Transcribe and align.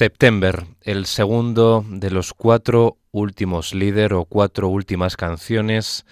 September, 0.00 0.64
el 0.80 1.04
segundo 1.04 1.84
de 1.86 2.10
los 2.10 2.32
cuatro 2.32 2.96
últimos 3.10 3.74
líder 3.74 4.14
o 4.14 4.24
cuatro 4.24 4.68
últimas 4.68 5.14
canciones, 5.14 6.06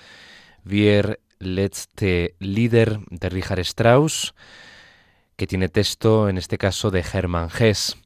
Wir 0.62 1.20
letzte 1.38 2.34
Lieder 2.38 2.98
de 3.08 3.30
Richard 3.30 3.60
Strauss, 3.60 4.34
que 5.36 5.46
tiene 5.46 5.70
texto, 5.70 6.28
en 6.28 6.36
este 6.36 6.58
caso, 6.58 6.90
de 6.90 7.02
Hermann 7.02 7.48
Hess. 7.58 7.96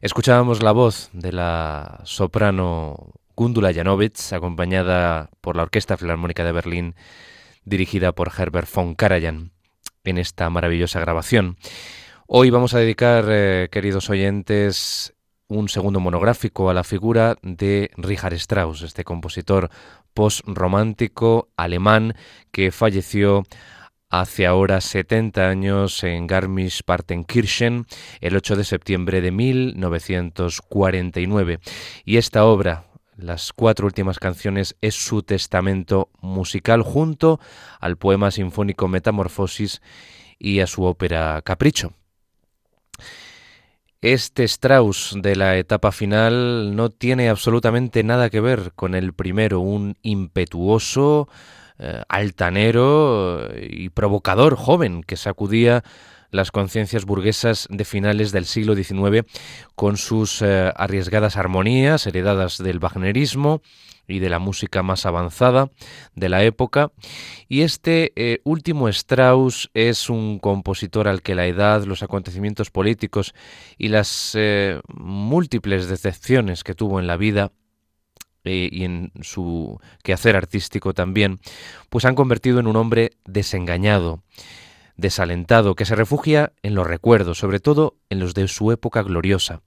Escuchábamos 0.00 0.62
la 0.62 0.72
voz 0.72 1.10
de 1.12 1.32
la 1.32 2.00
soprano 2.04 3.12
Gundula 3.36 3.74
Janowitz, 3.74 4.32
acompañada 4.32 5.28
por 5.42 5.56
la 5.56 5.64
Orquesta 5.64 5.98
Filarmónica 5.98 6.42
de 6.42 6.52
Berlín, 6.52 6.94
dirigida 7.66 8.12
por 8.12 8.32
Herbert 8.34 8.72
von 8.72 8.94
Karajan, 8.94 9.52
en 10.04 10.16
esta 10.16 10.48
maravillosa 10.48 11.00
grabación. 11.00 11.58
Hoy 12.26 12.48
vamos 12.48 12.72
a 12.72 12.78
dedicar, 12.78 13.26
eh, 13.28 13.68
queridos 13.70 14.08
oyentes, 14.08 15.14
un 15.48 15.68
segundo 15.68 15.98
monográfico 15.98 16.70
a 16.70 16.74
la 16.74 16.84
figura 16.84 17.36
de 17.42 17.90
Richard 17.96 18.34
Strauss, 18.34 18.82
este 18.82 19.02
compositor 19.02 19.70
post-romántico 20.12 21.48
alemán 21.56 22.14
que 22.52 22.70
falleció 22.70 23.44
hace 24.10 24.46
ahora 24.46 24.80
70 24.80 25.48
años 25.48 26.04
en 26.04 26.26
Garmisch-Partenkirchen 26.26 27.86
el 28.20 28.36
8 28.36 28.56
de 28.56 28.64
septiembre 28.64 29.22
de 29.22 29.30
1949. 29.30 31.60
Y 32.04 32.18
esta 32.18 32.44
obra, 32.44 32.84
las 33.16 33.52
cuatro 33.52 33.86
últimas 33.86 34.18
canciones, 34.18 34.76
es 34.82 34.94
su 34.94 35.22
testamento 35.22 36.10
musical 36.20 36.82
junto 36.82 37.40
al 37.80 37.96
poema 37.96 38.30
sinfónico 38.30 38.86
Metamorfosis 38.86 39.80
y 40.38 40.60
a 40.60 40.66
su 40.66 40.84
ópera 40.84 41.40
Capricho. 41.42 41.94
Este 44.00 44.44
Strauss 44.44 45.14
de 45.16 45.34
la 45.34 45.56
etapa 45.56 45.90
final 45.90 46.76
no 46.76 46.88
tiene 46.88 47.28
absolutamente 47.28 48.04
nada 48.04 48.30
que 48.30 48.40
ver 48.40 48.70
con 48.76 48.94
el 48.94 49.12
primero, 49.12 49.58
un 49.58 49.96
impetuoso, 50.02 51.28
eh, 51.80 52.02
altanero 52.08 53.48
y 53.60 53.88
provocador 53.88 54.54
joven 54.54 55.02
que 55.02 55.16
sacudía 55.16 55.82
las 56.30 56.52
conciencias 56.52 57.06
burguesas 57.06 57.66
de 57.70 57.84
finales 57.84 58.30
del 58.30 58.44
siglo 58.44 58.76
XIX 58.76 59.26
con 59.74 59.96
sus 59.96 60.42
eh, 60.42 60.72
arriesgadas 60.76 61.36
armonías 61.36 62.06
heredadas 62.06 62.58
del 62.58 62.78
Wagnerismo 62.78 63.62
y 64.08 64.18
de 64.18 64.30
la 64.30 64.38
música 64.38 64.82
más 64.82 65.06
avanzada 65.06 65.70
de 66.14 66.28
la 66.28 66.42
época. 66.42 66.90
Y 67.48 67.60
este 67.60 68.12
eh, 68.16 68.40
último 68.44 68.88
Strauss 68.88 69.70
es 69.74 70.10
un 70.10 70.38
compositor 70.38 71.06
al 71.06 71.22
que 71.22 71.34
la 71.34 71.46
edad, 71.46 71.84
los 71.84 72.02
acontecimientos 72.02 72.70
políticos 72.70 73.34
y 73.76 73.88
las 73.88 74.32
eh, 74.34 74.80
múltiples 74.88 75.88
decepciones 75.88 76.64
que 76.64 76.74
tuvo 76.74 76.98
en 76.98 77.06
la 77.06 77.16
vida 77.16 77.52
y 78.44 78.84
en 78.84 79.12
su 79.20 79.78
quehacer 80.02 80.36
artístico 80.36 80.94
también, 80.94 81.40
pues 81.90 82.06
han 82.06 82.14
convertido 82.14 82.60
en 82.60 82.66
un 82.66 82.76
hombre 82.76 83.10
desengañado, 83.26 84.22
desalentado, 84.96 85.74
que 85.74 85.84
se 85.84 85.94
refugia 85.94 86.52
en 86.62 86.74
los 86.74 86.86
recuerdos, 86.86 87.38
sobre 87.38 87.60
todo 87.60 87.98
en 88.08 88.20
los 88.20 88.32
de 88.34 88.48
su 88.48 88.72
época 88.72 89.02
gloriosa, 89.02 89.60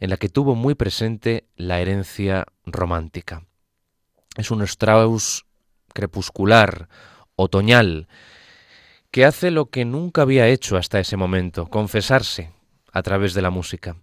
en 0.00 0.10
la 0.10 0.16
que 0.16 0.28
tuvo 0.28 0.54
muy 0.54 0.74
presente 0.74 1.46
la 1.56 1.80
herencia 1.80 2.46
romántica. 2.66 3.46
Es 4.36 4.50
un 4.50 4.62
Strauss 4.62 5.44
crepuscular, 5.92 6.88
otoñal, 7.36 8.08
que 9.10 9.24
hace 9.24 9.50
lo 9.50 9.66
que 9.66 9.84
nunca 9.84 10.22
había 10.22 10.46
hecho 10.46 10.76
hasta 10.76 11.00
ese 11.00 11.16
momento, 11.16 11.66
confesarse 11.66 12.52
a 12.92 13.02
través 13.02 13.34
de 13.34 13.42
la 13.42 13.50
música, 13.50 13.96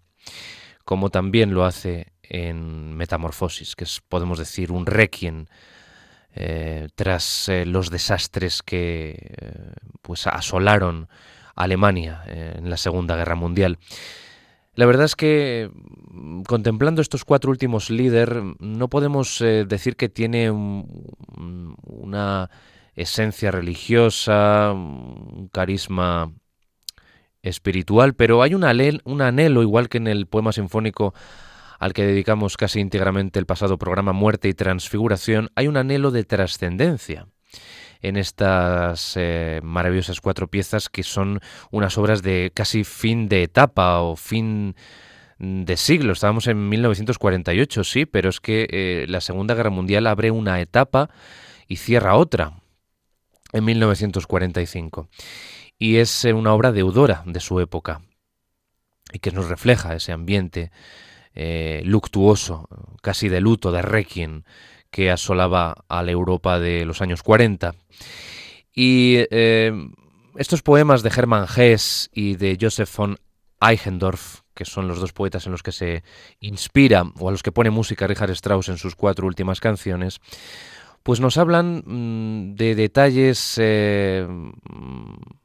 como 0.84 1.10
también 1.10 1.54
lo 1.54 1.66
hace 1.66 2.14
en 2.24 2.96
Metamorfosis, 2.96 3.76
que 3.76 3.86
es, 3.86 4.02
podemos 4.02 4.38
decir, 4.38 4.72
un 4.72 4.86
requiem 4.86 5.46
eh, 6.36 6.90
tras 6.96 7.50
eh, 7.50 7.66
los 7.66 7.90
desastres 7.90 8.62
que 8.62 9.16
eh, 9.18 9.72
pues 10.02 10.28
asolaron 10.28 11.10
Alemania 11.56 12.24
en 12.28 12.70
la 12.70 12.78
Segunda 12.78 13.16
Guerra 13.16 13.34
Mundial. 13.34 13.80
La 14.78 14.86
verdad 14.86 15.06
es 15.06 15.16
que 15.16 15.72
mm, 16.12 16.44
contemplando 16.44 17.02
estos 17.02 17.26
cuatro 17.26 17.50
últimos 17.50 17.90
líderes, 17.90 18.44
no 18.60 18.88
podemos 18.90 19.40
decir 19.40 19.96
que 19.96 20.08
tiene 20.08 20.52
una 20.52 22.50
esencia 22.96 23.50
religiosa, 23.50 24.72
un 24.72 25.50
carisma 25.52 26.32
espiritual, 27.42 28.14
pero 28.14 28.44
hay 28.44 28.54
un 28.54 28.64
anhelo, 28.64 29.64
igual 29.64 29.90
que 29.90 29.98
en 29.98 30.08
el 30.08 30.28
poema 30.28 30.52
sinfónico 30.52 31.16
al 31.80 31.94
que 31.94 32.06
dedicamos 32.06 32.56
casi 32.56 32.80
íntegramente 32.80 33.40
el 33.40 33.48
pasado 33.48 33.80
programa 33.80 34.14
Muerte 34.14 34.48
y 34.48 34.54
Transfiguración, 34.54 35.50
hay 35.56 35.68
un 35.68 35.78
anhelo 35.78 36.12
de 36.12 36.24
trascendencia 36.24 37.28
en 38.02 38.18
estas 38.18 39.14
eh, 39.16 39.60
maravillosas 39.64 40.22
cuatro 40.22 40.48
piezas 40.48 40.90
que 40.90 41.04
son 41.04 41.40
unas 41.72 41.98
obras 41.98 42.22
de 42.22 42.52
casi 42.54 42.84
fin 42.84 43.28
de 43.28 43.44
etapa 43.44 44.00
o 44.02 44.16
fin 44.16 44.76
de 45.40 45.78
siglo. 45.78 46.14
Estábamos 46.14 46.48
en 46.48 46.70
1948, 46.70 47.84
sí, 47.84 48.06
pero 48.06 48.30
es 48.30 48.40
que 48.40 48.68
eh, 48.70 49.06
la 49.08 49.22
Segunda 49.22 49.56
Guerra 49.56 49.70
Mundial 49.70 50.08
abre 50.08 50.32
una 50.32 50.62
etapa 50.62 51.10
y 51.68 51.78
cierra 51.78 52.16
otra 52.16 52.54
en 53.54 53.66
1945. 53.66 55.10
Y 55.80 55.98
es 55.98 56.26
eh, 56.26 56.34
una 56.34 56.54
obra 56.54 56.72
deudora 56.72 57.24
de 57.26 57.40
su 57.40 57.60
época 57.60 58.02
y 59.14 59.20
que 59.20 59.32
nos 59.32 59.48
refleja 59.48 59.96
ese 59.96 60.12
ambiente 60.12 60.72
luctuoso, 61.84 62.68
casi 63.04 63.30
de 63.30 63.42
luto, 63.42 63.72
de 63.72 63.84
requiem, 63.84 64.42
que 64.92 65.12
asolaba 65.12 65.86
a 65.88 66.04
la 66.04 66.12
Europa 66.12 66.60
de 66.60 66.86
los 66.86 67.02
años 67.02 67.24
40. 67.24 67.76
Y 68.74 69.18
eh, 69.32 69.72
estos 70.36 70.62
poemas 70.62 71.04
de 71.04 71.10
Hermann 71.10 71.48
Hesse 71.56 72.10
y 72.14 72.36
de 72.36 72.58
Joseph 72.60 72.96
von 72.96 73.18
Eichendorff, 73.60 74.42
que 74.54 74.66
son 74.66 74.88
los 74.88 75.00
dos 75.00 75.14
poetas 75.14 75.46
en 75.46 75.52
los 75.52 75.64
que 75.64 75.72
se 75.72 76.04
inspira 76.40 77.04
o 77.20 77.30
a 77.30 77.32
los 77.32 77.44
que 77.44 77.52
pone 77.52 77.70
música 77.70 78.08
Richard 78.08 78.32
Strauss 78.32 78.70
en 78.70 78.78
sus 78.78 78.96
cuatro 78.96 79.28
últimas 79.28 79.60
canciones, 79.60 80.20
pues 81.04 81.20
nos 81.20 81.38
hablan 81.38 81.84
mm, 81.86 82.56
de 82.56 82.76
detalles 82.76 83.56
eh, 83.58 84.28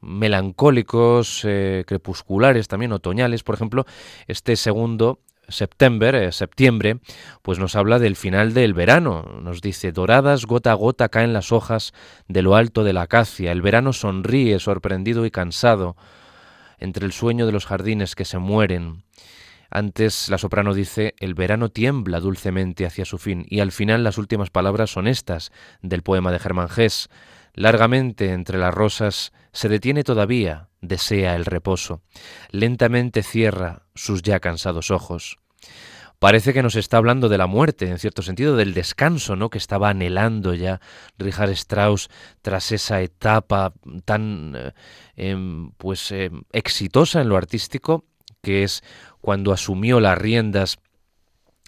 melancólicos, 0.01 1.41
crepusculares, 1.85 2.67
también 2.67 2.91
otoñales. 2.91 3.43
Por 3.43 3.55
ejemplo, 3.55 3.85
este 4.27 4.55
segundo 4.55 5.19
September, 5.53 6.15
eh, 6.15 6.31
septiembre, 6.31 6.99
pues 7.41 7.59
nos 7.59 7.75
habla 7.75 7.99
del 7.99 8.15
final 8.15 8.53
del 8.53 8.73
verano. 8.73 9.23
Nos 9.41 9.61
dice, 9.61 9.91
doradas 9.91 10.45
gota 10.45 10.71
a 10.71 10.75
gota 10.75 11.09
caen 11.09 11.33
las 11.33 11.51
hojas 11.51 11.93
de 12.27 12.41
lo 12.41 12.55
alto 12.55 12.83
de 12.83 12.93
la 12.93 13.03
acacia. 13.03 13.51
El 13.51 13.61
verano 13.61 13.93
sonríe, 13.93 14.59
sorprendido 14.59 15.25
y 15.25 15.31
cansado, 15.31 15.95
entre 16.79 17.05
el 17.05 17.13
sueño 17.13 17.45
de 17.45 17.51
los 17.51 17.65
jardines 17.65 18.15
que 18.15 18.25
se 18.25 18.39
mueren. 18.39 19.03
Antes 19.75 20.29
la 20.29 20.37
soprano 20.37 20.75
dice, 20.75 21.15
el 21.17 21.33
verano 21.33 21.69
tiembla 21.69 22.19
dulcemente 22.19 22.85
hacia 22.85 23.05
su 23.05 23.17
fin. 23.17 23.43
Y 23.49 23.59
al 23.59 23.71
final 23.71 24.03
las 24.03 24.19
últimas 24.19 24.51
palabras 24.51 24.91
son 24.91 25.07
estas 25.07 25.51
del 25.81 26.03
poema 26.03 26.31
de 26.31 26.37
Germán 26.37 26.69
Gess. 26.69 27.09
Largamente 27.55 28.33
entre 28.33 28.59
las 28.59 28.71
rosas 28.71 29.33
se 29.51 29.69
detiene 29.69 30.03
todavía, 30.03 30.69
desea 30.81 31.35
el 31.35 31.45
reposo. 31.45 32.01
Lentamente 32.51 33.23
cierra 33.23 33.83
sus 33.95 34.21
ya 34.21 34.39
cansados 34.39 34.91
ojos. 34.91 35.39
Parece 36.23 36.53
que 36.53 36.63
nos 36.63 36.77
está 36.77 36.95
hablando 36.95 37.27
de 37.27 37.37
la 37.37 37.47
muerte, 37.47 37.89
en 37.89 37.99
cierto 37.99 38.21
sentido, 38.21 38.55
del 38.55 38.73
descanso, 38.73 39.35
¿no? 39.35 39.49
Que 39.49 39.57
estaba 39.57 39.89
anhelando 39.89 40.53
ya 40.53 40.79
Richard 41.17 41.49
Strauss 41.49 42.09
tras 42.41 42.71
esa 42.71 43.01
etapa 43.01 43.73
tan, 44.05 44.55
eh, 44.55 44.71
em, 45.17 45.71
pues, 45.71 46.13
em, 46.13 46.43
exitosa 46.53 47.19
en 47.19 47.27
lo 47.27 47.35
artístico, 47.35 48.05
que 48.41 48.63
es 48.63 48.83
cuando 49.19 49.51
asumió 49.51 49.99
las 49.99 50.17
riendas 50.17 50.77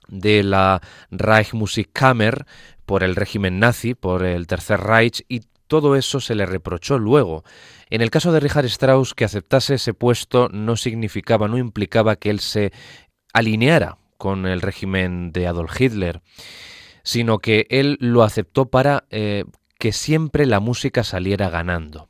de 0.07 0.43
la 0.43 0.81
Reichsmusikkammer 1.11 2.45
por 2.85 3.03
el 3.03 3.17
régimen 3.17 3.59
nazi, 3.59 3.93
por 3.93 4.23
el 4.23 4.47
Tercer 4.47 4.79
Reich, 4.79 5.25
y 5.27 5.41
todo 5.67 5.95
eso 5.95 6.19
se 6.19 6.35
le 6.35 6.45
reprochó 6.45 6.97
luego. 6.99 7.43
En 7.89 8.01
el 8.01 8.11
caso 8.11 8.31
de 8.31 8.39
Richard 8.39 8.65
Strauss, 8.65 9.13
que 9.13 9.25
aceptase 9.25 9.75
ese 9.75 9.93
puesto 9.93 10.49
no 10.49 10.75
significaba, 10.75 11.47
no 11.47 11.57
implicaba 11.57 12.15
que 12.15 12.29
él 12.29 12.39
se 12.39 12.71
alineara 13.35 13.97
con 14.17 14.47
el 14.47 14.61
régimen 14.61 15.33
de 15.33 15.45
Adolf 15.45 15.79
Hitler, 15.79 16.21
sino 17.03 17.39
que 17.39 17.67
él 17.69 17.97
lo 17.99 18.23
aceptó 18.23 18.69
para 18.69 19.03
eh, 19.09 19.43
que 19.77 19.91
siempre 19.91 20.45
la 20.45 20.61
música 20.61 21.03
saliera 21.03 21.49
ganando. 21.49 22.09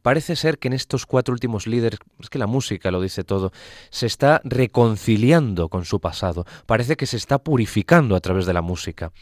Parece 0.00 0.36
ser 0.36 0.58
que 0.58 0.68
en 0.68 0.74
estos 0.74 1.06
cuatro 1.06 1.32
últimos 1.32 1.66
líderes, 1.66 2.00
es 2.18 2.28
que 2.28 2.38
la 2.38 2.46
música 2.46 2.90
lo 2.90 3.00
dice 3.00 3.24
todo, 3.24 3.52
se 3.90 4.06
está 4.06 4.40
reconciliando 4.42 5.68
con 5.68 5.84
su 5.84 6.00
pasado, 6.00 6.44
parece 6.66 6.96
que 6.96 7.06
se 7.06 7.18
está 7.18 7.38
purificando 7.38 8.16
a 8.16 8.20
través 8.20 8.46
de 8.46 8.54
la 8.54 8.62
música. 8.62 9.12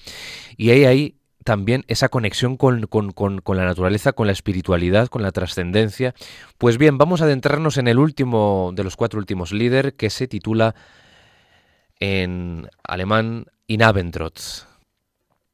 Y 0.56 0.70
hay 0.70 0.84
ahí 0.84 1.16
también 1.44 1.84
esa 1.88 2.08
conexión 2.08 2.56
con, 2.56 2.80
la 2.80 3.64
naturaleza, 3.64 4.12
con 4.12 4.26
la 4.26 4.32
espiritualidad, 4.32 5.08
con 5.08 5.22
la 5.22 5.32
trascendencia. 5.32 6.14
Pues 6.58 6.78
bien, 6.78 6.98
vamos 6.98 7.20
a 7.20 7.24
adentrarnos 7.24 7.76
en 7.76 7.88
el 7.88 7.98
último 7.98 8.72
de 8.74 8.84
los 8.84 8.96
cuatro 8.96 9.18
últimos 9.18 9.52
líderes 9.52 9.94
que 9.94 10.10
se 10.10 10.28
titula 10.28 10.74
en 12.00 12.68
alemán 12.82 13.46
Inabendrot. 13.66 14.66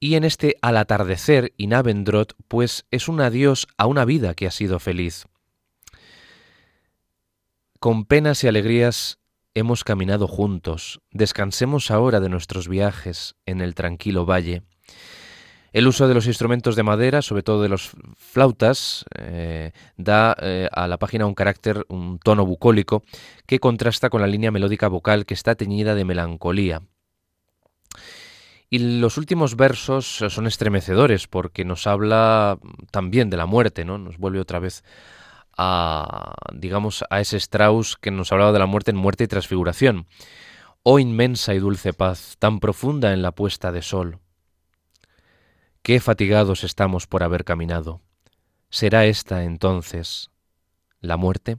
Y 0.01 0.15
en 0.15 0.25
este 0.25 0.57
al 0.63 0.77
atardecer 0.77 1.53
Inabendrot, 1.57 2.35
pues 2.49 2.87
es 2.91 3.09
un 3.09 3.21
adiós 3.21 3.67
a 3.77 3.87
una 3.87 4.05
vida 4.05 4.35
que 4.35 4.47
ha 4.47 4.51
sido 4.51 4.79
feliz. 4.79 5.27
Con 7.81 8.07
penas 8.07 8.43
y 8.43 8.49
alegrías 8.49 9.19
hemos 9.55 9.85
caminado 9.85 10.27
juntos, 10.27 11.01
descansemos 11.11 11.91
ahora 11.91 12.21
de 12.21 12.29
nuestros 12.29 12.69
viajes 12.69 13.35
en 13.47 13.61
el 13.61 13.75
tranquilo 13.75 14.27
valle. 14.27 14.63
El 15.77 15.89
uso 15.89 16.09
de 16.09 16.15
los 16.15 16.27
instrumentos 16.27 16.75
de 16.75 16.83
madera, 16.83 17.21
sobre 17.21 17.43
todo 17.43 17.61
de 17.61 17.69
los 17.69 17.91
flautas, 18.17 19.05
eh, 19.15 19.73
da 19.99 20.35
eh, 20.41 20.71
a 20.73 20.89
la 20.89 20.97
página 20.97 21.27
un 21.27 21.35
carácter, 21.35 21.85
un 21.91 22.19
tono 22.19 22.47
bucólico 22.47 23.03
que 23.47 23.59
contrasta 23.59 24.09
con 24.09 24.23
la 24.23 24.27
línea 24.27 24.51
melódica 24.51 24.89
vocal 24.89 25.27
que 25.27 25.35
está 25.35 25.55
teñida 25.55 25.95
de 25.95 26.07
melancolía. 26.07 26.81
Y 28.71 29.01
los 29.01 29.19
últimos 29.19 29.55
versos 29.57 30.07
son 30.07 30.47
estremecedores 30.47 31.27
porque 31.27 31.67
nos 31.67 31.87
habla 31.87 32.59
también 32.91 33.29
de 33.29 33.37
la 33.37 33.45
muerte, 33.45 33.85
¿no? 33.85 33.99
Nos 33.99 34.17
vuelve 34.17 34.41
otra 34.41 34.61
vez 34.61 34.83
a, 35.59 36.37
digamos, 36.55 37.05
a 37.11 37.21
ese 37.21 37.37
Strauss 37.37 37.99
que 37.99 38.11
nos 38.11 38.33
hablaba 38.33 38.53
de 38.53 38.61
la 38.61 38.67
muerte 38.67 38.93
en 38.93 38.97
muerte 38.97 39.25
y 39.25 39.29
transfiguración. 39.29 40.07
Oh 40.83 40.99
inmensa 40.99 41.53
y 41.53 41.59
dulce 41.59 41.93
paz, 41.93 42.37
tan 42.39 42.61
profunda 42.61 43.13
en 43.13 43.21
la 43.21 43.33
puesta 43.33 43.73
de 43.73 43.83
sol. 43.83 44.21
Qué 45.87 46.01
fatigados 46.01 46.65
estamos 46.65 47.07
por 47.07 47.23
haber 47.23 47.45
caminado. 47.45 48.01
¿Será 48.71 49.05
esta 49.05 49.45
entonces 49.45 50.33
la 50.99 51.17
muerte? 51.17 51.59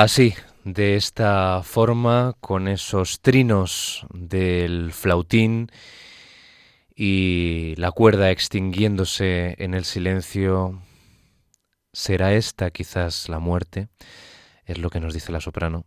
Así, 0.00 0.32
de 0.62 0.94
esta 0.94 1.60
forma, 1.64 2.36
con 2.40 2.68
esos 2.68 3.20
trinos 3.20 4.06
del 4.14 4.92
flautín 4.92 5.72
y 6.94 7.74
la 7.78 7.90
cuerda 7.90 8.30
extinguiéndose 8.30 9.56
en 9.58 9.74
el 9.74 9.84
silencio, 9.84 10.80
será 11.92 12.32
esta 12.34 12.70
quizás 12.70 13.28
la 13.28 13.40
muerte, 13.40 13.88
es 14.66 14.78
lo 14.78 14.88
que 14.88 15.00
nos 15.00 15.14
dice 15.14 15.32
la 15.32 15.40
soprano. 15.40 15.84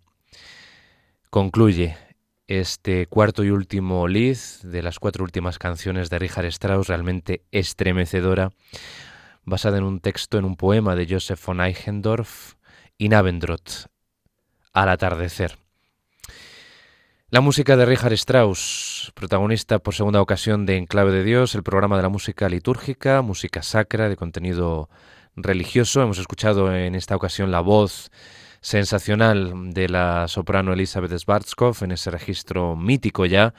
Concluye 1.30 1.96
este 2.48 3.08
cuarto 3.08 3.46
y 3.46 3.50
último 3.50 4.10
lead 4.10 4.36
de 4.64 4.84
las 4.84 5.00
cuatro 5.00 5.24
últimas 5.24 5.58
canciones 5.58 6.10
de 6.10 6.20
Richard 6.20 6.48
Strauss, 6.48 6.90
realmente 6.90 7.46
estremecedora, 7.52 8.52
basada 9.46 9.78
en 9.78 9.86
un 9.86 10.02
texto, 10.02 10.38
en 10.38 10.44
un 10.44 10.58
poema 10.58 10.98
de 10.98 11.08
Joseph 11.10 11.46
von 11.46 11.62
Eichendorff, 11.62 12.56
Inabendroth, 12.98 13.90
al 14.74 14.90
atardecer. 14.90 15.58
La 17.30 17.40
música 17.40 17.78
de 17.78 17.86
Richard 17.86 18.12
Strauss, 18.14 19.14
protagonista 19.16 19.80
por 19.80 19.96
segunda 19.96 20.22
ocasión 20.22 20.66
de 20.66 20.76
Enclave 20.76 21.14
de 21.14 21.24
Dios, 21.24 21.56
el 21.56 21.64
programa 21.64 21.96
de 21.96 22.04
la 22.04 22.10
música 22.10 22.50
litúrgica, 22.50 23.22
música 23.22 23.64
sacra 23.64 24.10
de 24.10 24.18
contenido 24.18 24.90
religioso. 25.38 26.02
Hemos 26.02 26.18
escuchado 26.18 26.76
en 26.76 26.94
esta 26.94 27.16
ocasión 27.16 27.50
la 27.50 27.62
voz 27.62 28.12
sensacional 28.60 29.74
de 29.74 29.88
la 29.88 30.28
soprano 30.28 30.74
Elizabeth 30.74 31.18
Schwarzkopf 31.18 31.84
en 31.84 31.94
ese 31.94 32.12
registro 32.12 32.76
mítico 32.76 33.26
ya, 33.26 33.54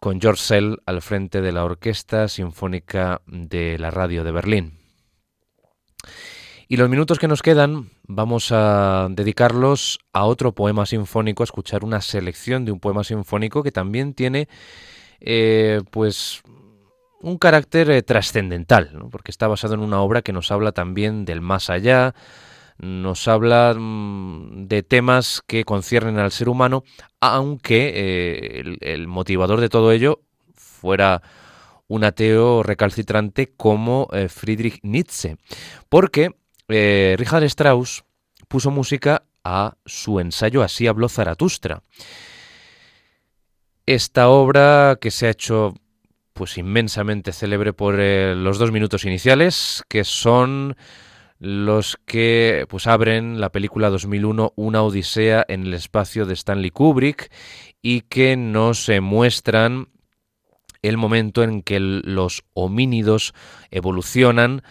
con 0.00 0.20
George 0.20 0.42
Sell 0.42 0.82
al 0.84 1.00
frente 1.00 1.40
de 1.40 1.52
la 1.52 1.64
Orquesta 1.64 2.26
Sinfónica 2.26 3.22
de 3.26 3.78
la 3.78 3.92
Radio 3.92 4.24
de 4.24 4.32
Berlín. 4.32 4.78
Y 6.66 6.76
los 6.78 6.88
minutos 6.88 7.18
que 7.18 7.28
nos 7.28 7.42
quedan 7.42 7.90
vamos 8.06 8.50
a 8.50 9.08
dedicarlos 9.10 9.98
a 10.12 10.24
otro 10.24 10.52
poema 10.52 10.86
sinfónico, 10.86 11.42
a 11.42 11.44
escuchar 11.44 11.84
una 11.84 12.00
selección 12.00 12.64
de 12.64 12.72
un 12.72 12.80
poema 12.80 13.04
sinfónico 13.04 13.62
que 13.62 13.72
también 13.72 14.14
tiene 14.14 14.48
eh, 15.20 15.82
pues 15.90 16.42
un 17.20 17.38
carácter 17.38 17.90
eh, 17.90 18.02
trascendental, 18.02 19.06
porque 19.10 19.30
está 19.30 19.46
basado 19.46 19.74
en 19.74 19.80
una 19.80 20.00
obra 20.00 20.22
que 20.22 20.32
nos 20.32 20.50
habla 20.50 20.72
también 20.72 21.24
del 21.24 21.42
más 21.42 21.68
allá, 21.68 22.14
nos 22.78 23.28
habla 23.28 23.74
mm, 23.78 24.66
de 24.66 24.82
temas 24.82 25.42
que 25.46 25.64
conciernen 25.64 26.18
al 26.18 26.32
ser 26.32 26.48
humano, 26.48 26.82
aunque 27.20 27.92
eh, 27.94 28.76
el, 28.80 29.06
motivador 29.06 29.60
de 29.60 29.68
todo 29.68 29.92
ello 29.92 30.20
fuera 30.54 31.22
un 31.88 32.04
ateo 32.04 32.62
recalcitrante 32.62 33.52
como 33.54 34.08
Friedrich 34.28 34.80
Nietzsche, 34.82 35.36
porque 35.90 36.30
eh, 36.68 37.14
Richard 37.18 37.44
Strauss 37.44 38.04
puso 38.48 38.70
música 38.70 39.24
a 39.42 39.76
su 39.84 40.20
ensayo 40.20 40.62
Así 40.62 40.86
habló 40.86 41.08
Zaratustra. 41.08 41.82
Esta 43.86 44.28
obra 44.28 44.96
que 45.00 45.10
se 45.10 45.26
ha 45.26 45.30
hecho 45.30 45.74
pues 46.32 46.58
inmensamente 46.58 47.32
célebre 47.32 47.72
por 47.72 47.96
eh, 48.00 48.34
los 48.34 48.58
dos 48.58 48.72
minutos 48.72 49.04
iniciales, 49.04 49.84
que 49.88 50.04
son 50.04 50.76
los 51.38 51.98
que 52.06 52.66
pues 52.68 52.86
abren 52.86 53.40
la 53.40 53.50
película 53.50 53.90
2001 53.90 54.54
Una 54.56 54.82
odisea 54.82 55.44
en 55.48 55.66
el 55.66 55.74
espacio 55.74 56.26
de 56.26 56.34
Stanley 56.34 56.70
Kubrick 56.70 57.30
y 57.82 58.02
que 58.02 58.36
nos 58.36 58.90
muestran 59.02 59.88
el 60.82 60.96
momento 60.96 61.42
en 61.42 61.62
que 61.62 61.80
los 61.80 62.44
homínidos 62.52 63.34
evolucionan 63.70 64.62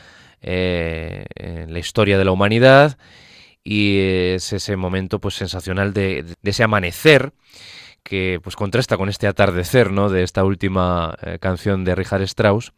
eh, 0.45 1.25
en 1.36 1.71
la 1.71 1.79
historia 1.79 2.17
de 2.17 2.25
la 2.25 2.34
humanidad 2.34 2.97
y 3.63 3.97
es 3.99 4.51
ese 4.51 4.75
momento 4.75 5.19
pues 5.19 5.36
sensacional 5.36 5.93
de, 5.93 6.25
ese 6.43 6.63
amanecer 6.63 7.32
que 8.03 8.41
pues 8.43 8.58
contrasta 8.58 8.97
con 8.97 9.08
este 9.08 9.27
atardecer 9.27 9.91
¿no? 9.91 10.10
de 10.10 10.23
esta 10.23 10.43
última 10.43 11.17
eh, 11.21 11.38
canción 11.39 11.86
de 11.86 11.95
Richard 11.95 12.23
Strauss 12.23 12.73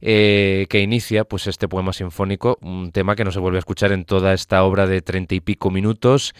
eh, 0.00 0.64
que 0.70 0.80
inicia 0.80 1.24
pues 1.24 1.46
este 1.46 1.68
poema 1.68 1.92
sinfónico 1.92 2.56
un 2.62 2.90
tema 2.90 3.16
que 3.16 3.24
no 3.24 3.32
se 3.32 3.40
vuelve 3.40 3.58
a 3.58 3.60
escuchar 3.60 3.92
en 3.92 4.06
toda 4.06 4.32
esta 4.32 4.64
obra 4.64 4.86
de 4.86 5.02
treinta 5.02 5.34
y 5.34 5.40
pico 5.40 5.70
minutos 5.70 6.32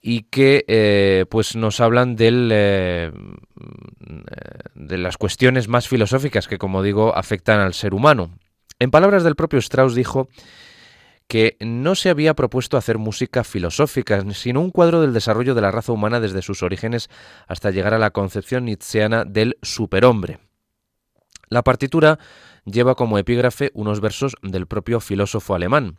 y 0.00 0.22
que 0.22 1.26
pues 1.28 1.56
nos 1.56 1.80
hablan 1.80 2.14
del, 2.14 2.48
de 2.48 3.10
las 4.98 5.16
cuestiones 5.16 5.66
más 5.66 5.88
filosóficas 5.88 6.46
que 6.46 6.58
como 6.58 6.84
digo 6.84 7.16
afectan 7.16 7.58
al 7.58 7.74
ser 7.74 7.92
humano 7.92 8.30
en 8.78 8.90
palabras 8.90 9.24
del 9.24 9.36
propio 9.36 9.58
Strauss 9.58 9.94
dijo 9.94 10.28
que 11.28 11.56
no 11.60 11.94
se 11.94 12.10
había 12.10 12.34
propuesto 12.34 12.76
hacer 12.76 12.98
música 12.98 13.42
filosófica, 13.42 14.22
sino 14.32 14.60
un 14.60 14.70
cuadro 14.70 15.00
del 15.00 15.12
desarrollo 15.12 15.54
de 15.54 15.60
la 15.60 15.72
raza 15.72 15.92
humana 15.92 16.20
desde 16.20 16.42
sus 16.42 16.62
orígenes 16.62 17.08
hasta 17.48 17.70
llegar 17.70 17.94
a 17.94 17.98
la 17.98 18.10
concepción 18.10 18.64
nietzscheana 18.64 19.24
del 19.24 19.58
superhombre. 19.62 20.38
La 21.48 21.62
partitura 21.62 22.18
lleva 22.64 22.94
como 22.94 23.18
epígrafe 23.18 23.70
unos 23.74 24.00
versos 24.00 24.36
del 24.42 24.66
propio 24.66 25.00
filósofo 25.00 25.54
alemán. 25.54 25.98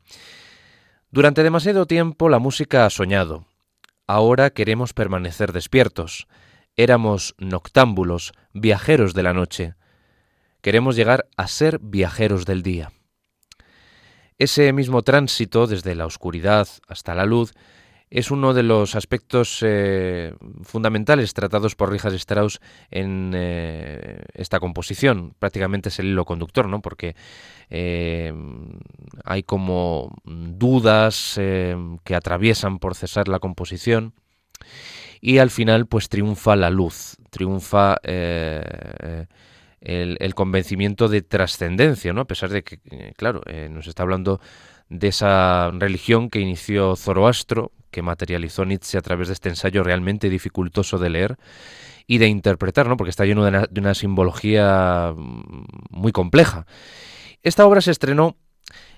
Durante 1.12 1.44
demasiado 1.44 1.86
tiempo 1.86 2.30
la 2.30 2.40
música 2.40 2.86
ha 2.86 2.90
soñado. 2.90 3.46
Ahora 4.08 4.50
queremos 4.50 4.94
permanecer 4.94 5.52
despiertos. 5.52 6.28
Éramos 6.76 7.36
noctámbulos, 7.38 8.34
viajeros 8.54 9.14
de 9.14 9.24
la 9.24 9.34
noche. 9.34 9.76
Queremos 10.68 10.98
llegar 10.98 11.30
a 11.38 11.48
ser 11.48 11.80
viajeros 11.80 12.46
del 12.46 12.62
día. 12.62 12.92
Ese 14.38 14.74
mismo 14.74 15.02
tránsito 15.02 15.66
desde 15.66 15.96
la 15.96 16.06
oscuridad 16.06 16.68
hasta 16.90 17.16
la 17.16 17.26
luz 17.26 17.54
es 18.10 18.32
uno 18.32 18.54
de 18.54 18.64
los 18.64 18.94
aspectos 18.96 19.60
eh, 19.62 20.34
fundamentales 20.64 21.34
tratados 21.34 21.78
por 21.78 21.90
Richard 21.90 22.16
Strauss 22.16 22.60
en 22.92 23.32
eh, 23.34 24.26
esta 24.34 24.60
composición. 24.60 25.36
Prácticamente 25.40 25.88
es 25.88 26.00
el 26.00 26.08
hilo 26.08 26.26
conductor, 26.26 26.68
¿no? 26.68 26.82
Porque 26.82 27.16
eh, 27.70 28.34
hay 29.24 29.44
como 29.44 30.18
dudas 30.26 31.36
que 31.38 32.14
atraviesan 32.14 32.80
por 32.80 32.94
cesar 32.96 33.30
la 33.30 33.40
composición 33.40 34.16
y 35.22 35.38
al 35.38 35.50
final 35.50 35.88
pues 35.88 36.10
triunfa 36.10 36.58
la 36.58 36.70
luz, 36.70 37.16
triunfa 37.30 37.96
el, 39.82 40.36
convencimiento 40.36 41.08
de 41.08 41.22
trascendencia, 41.22 42.14
¿no? 42.14 42.22
A 42.22 42.26
pesar 42.26 42.50
de 42.50 42.64
que, 42.64 42.80
eh, 42.90 43.14
claro, 43.16 43.42
eh, 43.46 43.70
nos 43.72 43.88
está 43.88 44.04
hablando 44.04 44.42
de 44.90 45.10
esa 45.10 45.72
religión 45.72 46.30
que 46.30 46.40
inició 46.40 46.96
Zoroastro, 46.96 47.72
que 47.92 48.02
materializó 48.02 48.66
Nietzsche 48.66 48.98
a 48.98 49.02
través 49.02 49.28
de 49.28 49.34
este 49.34 49.50
ensayo 49.50 49.84
realmente 49.84 50.30
dificultoso 50.30 50.98
de 50.98 51.10
leer 51.10 51.38
y 52.06 52.18
de 52.18 52.28
interpretar, 52.28 52.88
¿no? 52.88 52.98
Porque 52.98 53.10
está 53.10 53.26
lleno 53.26 53.44
de 53.44 53.80
una, 53.80 53.94
simbología 53.94 55.14
mm, 55.16 55.66
muy 55.90 56.12
compleja. 56.12 56.66
Esta 57.44 57.66
obra 57.66 57.82
se 57.82 57.92
estrenó 57.92 58.38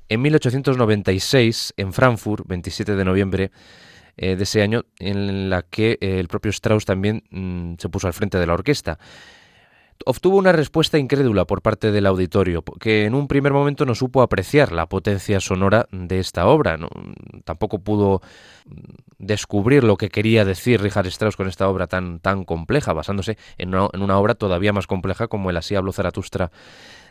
en 0.07 0.21
1896 0.21 1.73
en 1.77 1.93
Frankfurt, 1.93 2.47
27 2.47 2.95
de 2.95 3.05
noviembre 3.05 3.51
eh, 4.17 4.35
de 4.35 4.43
ese 4.43 4.61
año, 4.61 4.85
en 4.97 5.49
la 5.49 5.61
que 5.63 5.97
el 6.01 6.27
propio 6.27 6.49
Strauss 6.49 6.85
también 6.85 7.23
mm, 7.29 7.75
se 7.77 7.89
puso 7.89 8.07
al 8.07 8.13
frente 8.13 8.39
de 8.39 8.47
la 8.47 8.53
orquesta 8.53 8.97
obtuvo 10.05 10.37
una 10.37 10.51
respuesta 10.51 10.97
incrédula 10.97 11.45
por 11.45 11.61
parte 11.61 11.91
del 11.91 12.05
auditorio, 12.05 12.63
que 12.79 13.05
en 13.05 13.13
un 13.13 13.27
primer 13.27 13.53
momento 13.53 13.85
no 13.85 13.95
supo 13.95 14.21
apreciar 14.21 14.71
la 14.71 14.87
potencia 14.87 15.39
sonora 15.39 15.87
de 15.91 16.19
esta 16.19 16.47
obra. 16.47 16.77
Tampoco 17.43 17.79
pudo 17.79 18.21
descubrir 19.17 19.83
lo 19.83 19.97
que 19.97 20.09
quería 20.09 20.45
decir 20.45 20.81
Richard 20.81 21.07
Strauss 21.07 21.35
con 21.35 21.47
esta 21.47 21.67
obra 21.67 21.87
tan, 21.87 22.19
tan 22.19 22.45
compleja, 22.45 22.93
basándose 22.93 23.37
en 23.57 23.75
una, 23.75 24.17
obra 24.17 24.35
todavía 24.35 24.73
más 24.73 24.87
compleja 24.87 25.27
como 25.27 25.49
el 25.49 25.57
Así 25.57 25.75
habló 25.75 25.91
Zaratustra 25.91 26.51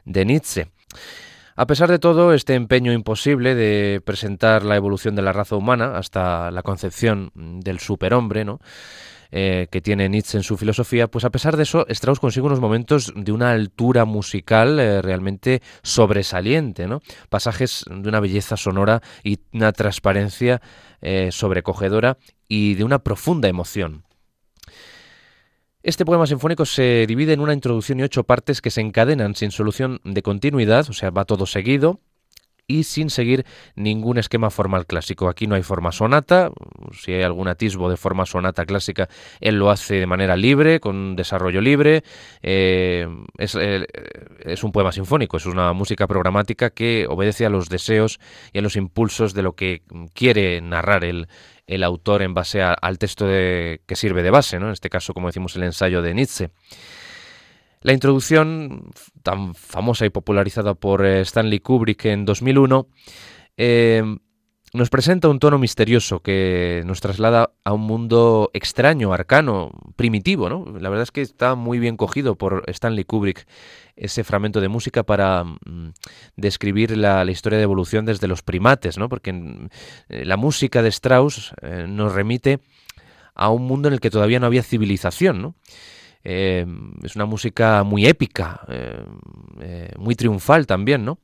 de 0.05 0.25
Nietzsche. 0.25 0.69
A 1.57 1.67
pesar 1.67 1.91
de 1.91 1.99
todo, 1.99 2.35
este 2.35 2.55
empeño 2.55 2.93
imposible 2.93 3.55
de 3.57 4.01
presentar 4.05 4.65
la 4.65 4.77
evolución 4.77 5.17
de 5.17 5.23
la 5.23 5.33
raza 5.33 5.57
humana 5.57 5.99
hasta 5.99 6.53
la 6.53 6.63
concepción 6.63 7.33
del 7.35 7.81
superhombre, 7.81 8.45
¿no? 8.45 8.61
Eh, 9.31 9.67
que 9.71 9.83
tiene 9.83 10.09
Nietzsche 10.09 10.39
en 10.39 10.43
su 10.43 10.57
filosofía, 10.57 11.09
pues 11.09 11.25
a 11.25 11.31
pesar 11.31 11.57
de 11.57 11.65
eso, 11.65 11.87
Strauss 11.89 12.19
consigue 12.19 12.47
unos 12.47 12.61
momentos 12.61 13.13
de 13.15 13.31
una 13.31 13.51
altura 13.51 14.07
musical 14.07 14.81
eh, 14.81 15.03
realmente 15.03 15.61
sobresaliente. 15.83 16.87
Pasajes 17.29 17.85
de 17.91 18.09
una 18.09 18.21
belleza 18.21 18.57
sonora 18.57 19.03
y 19.23 19.39
una 19.53 19.73
transparencia 19.73 20.63
eh, 21.03 21.29
sobrecogedora 21.31 22.17
y 22.49 22.75
de 22.75 22.85
una 22.85 23.01
profunda 23.01 23.49
emoción. 23.49 24.05
Este 25.83 26.05
poema 26.05 26.27
sinfónico 26.27 26.65
se 26.65 27.07
divide 27.07 27.35
en 27.35 27.41
una 27.41 27.53
introducción 27.53 28.01
y 28.01 28.03
ocho 28.03 28.25
partes 28.25 28.61
que 28.61 28.71
se 28.71 28.81
encadenan 28.81 29.37
sin 29.37 29.51
solución 29.51 30.01
de 30.05 30.23
continuidad, 30.23 30.89
o 30.91 30.93
sea, 30.93 31.11
va 31.11 31.25
todo 31.25 31.47
seguido, 31.47 32.01
y 32.69 32.85
sin 32.85 33.09
seguir 33.11 33.47
ningún 33.75 34.19
esquema 34.19 34.51
formal 34.51 34.87
clásico. 34.87 35.29
Aquí 35.29 35.47
no 35.47 35.55
hay 35.55 35.63
forma 35.63 35.91
sonata, 35.91 36.51
si 36.93 37.13
hay 37.13 37.23
algún 37.23 37.49
atisbo 37.49 37.91
de 37.91 37.97
forma 37.97 38.27
sonata 38.27 38.67
clásica, 38.67 39.09
él 39.41 39.57
lo 39.57 39.71
hace 39.71 39.95
de 39.95 40.07
manera 40.07 40.37
libre, 40.37 40.79
con 40.79 41.17
desarrollo 41.17 41.63
libre. 41.63 42.05
Eh, 42.43 43.09
eh, 43.39 43.87
es, 44.45 44.63
un 44.63 44.71
poema 44.71 44.93
sinfónico, 44.93 45.39
es 45.39 45.47
una 45.47 45.73
música 45.73 46.07
programática 46.07 46.71
que 46.71 47.07
obedece 47.09 47.47
a 47.47 47.51
los 47.51 47.71
deseos 47.71 48.21
y 48.53 48.59
a 48.59 48.63
los 48.63 48.77
impulsos 48.77 49.33
de 49.33 49.43
lo 49.43 49.55
que 49.55 49.83
quiere 50.13 50.61
narrar 50.61 51.05
el, 51.05 51.27
autor 51.83 52.23
en 52.23 52.35
base 52.35 52.63
al 52.63 52.99
texto 52.99 53.27
de, 53.27 53.81
que 53.87 53.97
sirve 53.97 54.23
de 54.23 54.31
base, 54.31 54.59
¿no? 54.59 54.67
en 54.67 54.73
este 54.73 54.91
caso, 54.91 55.15
como 55.15 55.29
decimos, 55.29 55.57
el 55.57 55.63
ensayo 55.63 56.03
de 56.03 56.15
Nietzsche. 56.15 56.51
La 57.81 57.93
introducción, 57.93 58.91
tan 59.23 59.55
famosa 59.55 60.05
y 60.05 60.11
popularizada 60.11 60.75
por 60.75 61.05
eh, 61.07 61.21
Stanley 61.21 61.61
Kubrick 61.61 62.07
en 62.07 62.25
2001, 62.25 62.89
eh, 63.57 64.03
nos 64.75 64.91
presenta 64.91 65.29
un 65.29 65.39
tono 65.39 65.59
misterioso 65.59 66.21
que 66.21 66.83
nos 66.85 67.01
traslada 67.01 67.53
a 67.65 67.73
un 67.73 67.83
mundo 67.83 68.51
extraño, 68.53 69.13
arcano, 69.13 69.71
primitivo. 69.97 70.49
La 70.49 70.91
verdad 70.91 71.05
es 71.05 71.11
que 71.11 71.23
está 71.23 71.55
muy 71.55 71.79
bien 71.79 71.97
cogido 71.97 72.37
por 72.37 72.65
Stanley 72.67 73.05
Kubrick 73.05 73.47
ese 73.97 74.25
fragmento 74.25 74.61
de 74.61 74.69
música 74.69 75.05
para 75.05 75.45
mm, 75.45 75.93
describir 76.37 76.97
la, 76.97 77.25
historia 77.31 77.59
de 77.59 77.65
evolución 77.65 78.05
desde 78.05 78.29
los 78.29 78.43
primates, 78.43 78.99
¿no? 78.99 79.09
porque 79.09 79.31
eh, 80.09 80.25
la 80.25 80.37
música 80.37 80.83
de 80.83 80.89
Strauss 80.91 81.55
nos 81.87 82.13
remite 82.13 82.61
a 83.35 83.51
un 83.51 83.67
mundo 83.67 83.89
en 83.89 83.95
el 83.95 84.01
que 84.01 84.11
todavía 84.11 84.41
no 84.41 84.47
había 84.47 84.63
civilización. 84.63 85.41
¿no? 85.41 85.55
Eh, 86.25 86.67
es 87.03 87.17
una 87.17 87.27
música 87.27 87.83
muy 87.85 88.07
épica, 88.07 88.61
eh, 88.69 89.05
eh, 89.61 89.93
muy 89.99 90.15
triunfal 90.15 90.67
también, 90.67 91.05
¿no? 91.05 91.19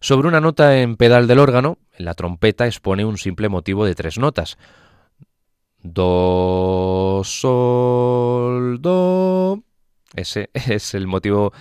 Sobre 0.00 0.28
una 0.28 0.40
nota 0.40 0.78
en 0.78 0.96
pedal 0.96 1.26
del 1.26 1.38
órgano, 1.38 1.78
la 1.96 2.14
trompeta 2.14 2.66
expone 2.66 3.04
un 3.04 3.18
simple 3.18 3.48
motivo 3.48 3.84
de 3.84 3.94
tres 3.94 4.18
notas. 4.18 4.58
Do, 5.82 7.22
sol, 7.24 8.80
do. 8.80 9.62
Ese 10.14 10.50
es 10.54 10.94
el 10.94 11.06
motivo, 11.06 11.52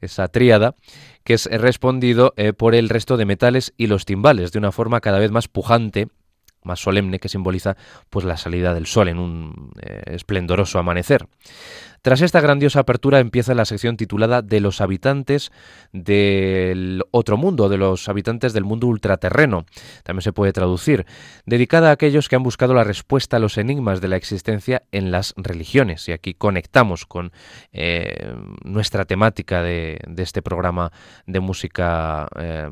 esa 0.00 0.28
tríada, 0.28 0.76
que 1.24 1.34
es 1.34 1.46
respondido 1.46 2.34
por 2.56 2.74
el 2.74 2.88
resto 2.88 3.16
de 3.16 3.24
metales 3.24 3.74
y 3.76 3.88
los 3.88 4.04
timbales 4.04 4.52
de 4.52 4.58
una 4.58 4.72
forma 4.72 5.00
cada 5.00 5.18
vez 5.18 5.30
más 5.30 5.48
pujante 5.48 6.08
más 6.66 6.80
solemne 6.80 7.18
que 7.18 7.28
simboliza 7.28 7.76
pues 8.10 8.24
la 8.24 8.36
salida 8.36 8.74
del 8.74 8.86
sol 8.86 9.08
en 9.08 9.18
un 9.18 9.72
eh, 9.80 10.02
esplendoroso 10.06 10.78
amanecer. 10.78 11.26
Tras 12.06 12.20
esta 12.20 12.40
grandiosa 12.40 12.78
apertura 12.78 13.18
empieza 13.18 13.52
la 13.52 13.64
sección 13.64 13.96
titulada 13.96 14.40
De 14.40 14.60
los 14.60 14.80
habitantes 14.80 15.50
del 15.92 17.02
otro 17.10 17.36
mundo, 17.36 17.68
de 17.68 17.78
los 17.78 18.08
habitantes 18.08 18.52
del 18.52 18.62
mundo 18.62 18.86
ultraterreno, 18.86 19.66
también 20.04 20.22
se 20.22 20.32
puede 20.32 20.52
traducir, 20.52 21.04
dedicada 21.46 21.88
a 21.88 21.92
aquellos 21.92 22.28
que 22.28 22.36
han 22.36 22.44
buscado 22.44 22.74
la 22.74 22.84
respuesta 22.84 23.38
a 23.38 23.40
los 23.40 23.58
enigmas 23.58 24.00
de 24.00 24.06
la 24.06 24.14
existencia 24.14 24.84
en 24.92 25.10
las 25.10 25.34
religiones. 25.36 26.08
Y 26.08 26.12
aquí 26.12 26.34
conectamos 26.34 27.06
con 27.06 27.32
eh, 27.72 28.32
nuestra 28.62 29.04
temática 29.04 29.62
de, 29.62 29.98
este 30.16 30.42
programa 30.42 30.92
de 31.26 31.40
música 31.40 32.28
eh, 32.38 32.70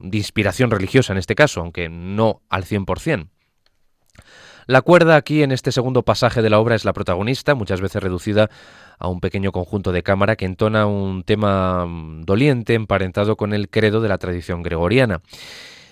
de 0.00 0.18
inspiración 0.18 0.70
religiosa 0.70 1.12
en 1.12 1.18
este 1.18 1.34
caso, 1.34 1.60
aunque 1.60 1.88
no 1.88 2.42
al 2.48 2.64
100%. 2.64 3.28
La 4.66 4.82
cuerda 4.82 5.16
aquí 5.16 5.42
en 5.42 5.52
este 5.52 5.72
segundo 5.72 6.04
pasaje 6.04 6.42
de 6.42 6.50
la 6.50 6.60
obra 6.60 6.76
es 6.76 6.84
la 6.84 6.92
protagonista, 6.92 7.54
muchas 7.54 7.80
veces 7.80 8.02
reducida 8.02 8.50
a 8.98 9.08
un 9.08 9.20
pequeño 9.20 9.52
conjunto 9.52 9.90
de 9.90 10.02
cámara 10.02 10.36
que 10.36 10.44
entona 10.44 10.86
un 10.86 11.24
tema 11.24 11.86
mm, 11.86 12.22
doliente 12.22 12.74
emparentado 12.74 13.36
con 13.36 13.52
el 13.52 13.68
credo 13.68 14.00
de 14.00 14.08
la 14.08 14.18
tradición 14.18 14.62
gregoriana. 14.62 15.22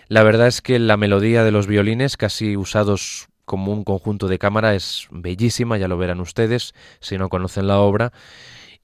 La 0.07 0.23
verdad 0.23 0.47
es 0.47 0.63
que 0.63 0.79
la 0.79 0.97
melodía 0.97 1.43
de 1.45 1.51
los 1.51 1.67
violines, 1.67 2.17
casi 2.17 2.57
usados 2.57 3.29
como 3.45 3.73
un 3.73 3.83
conjunto 3.83 4.29
de 4.29 4.39
cámara, 4.39 4.75
es 4.75 5.09
bellísima, 5.11 5.77
ya 5.77 5.89
lo 5.89 5.99
verán 5.99 6.21
ustedes 6.21 6.75
si 7.01 7.19
no 7.19 7.29
conocen 7.29 7.67
la 7.67 7.81
obra 7.81 8.13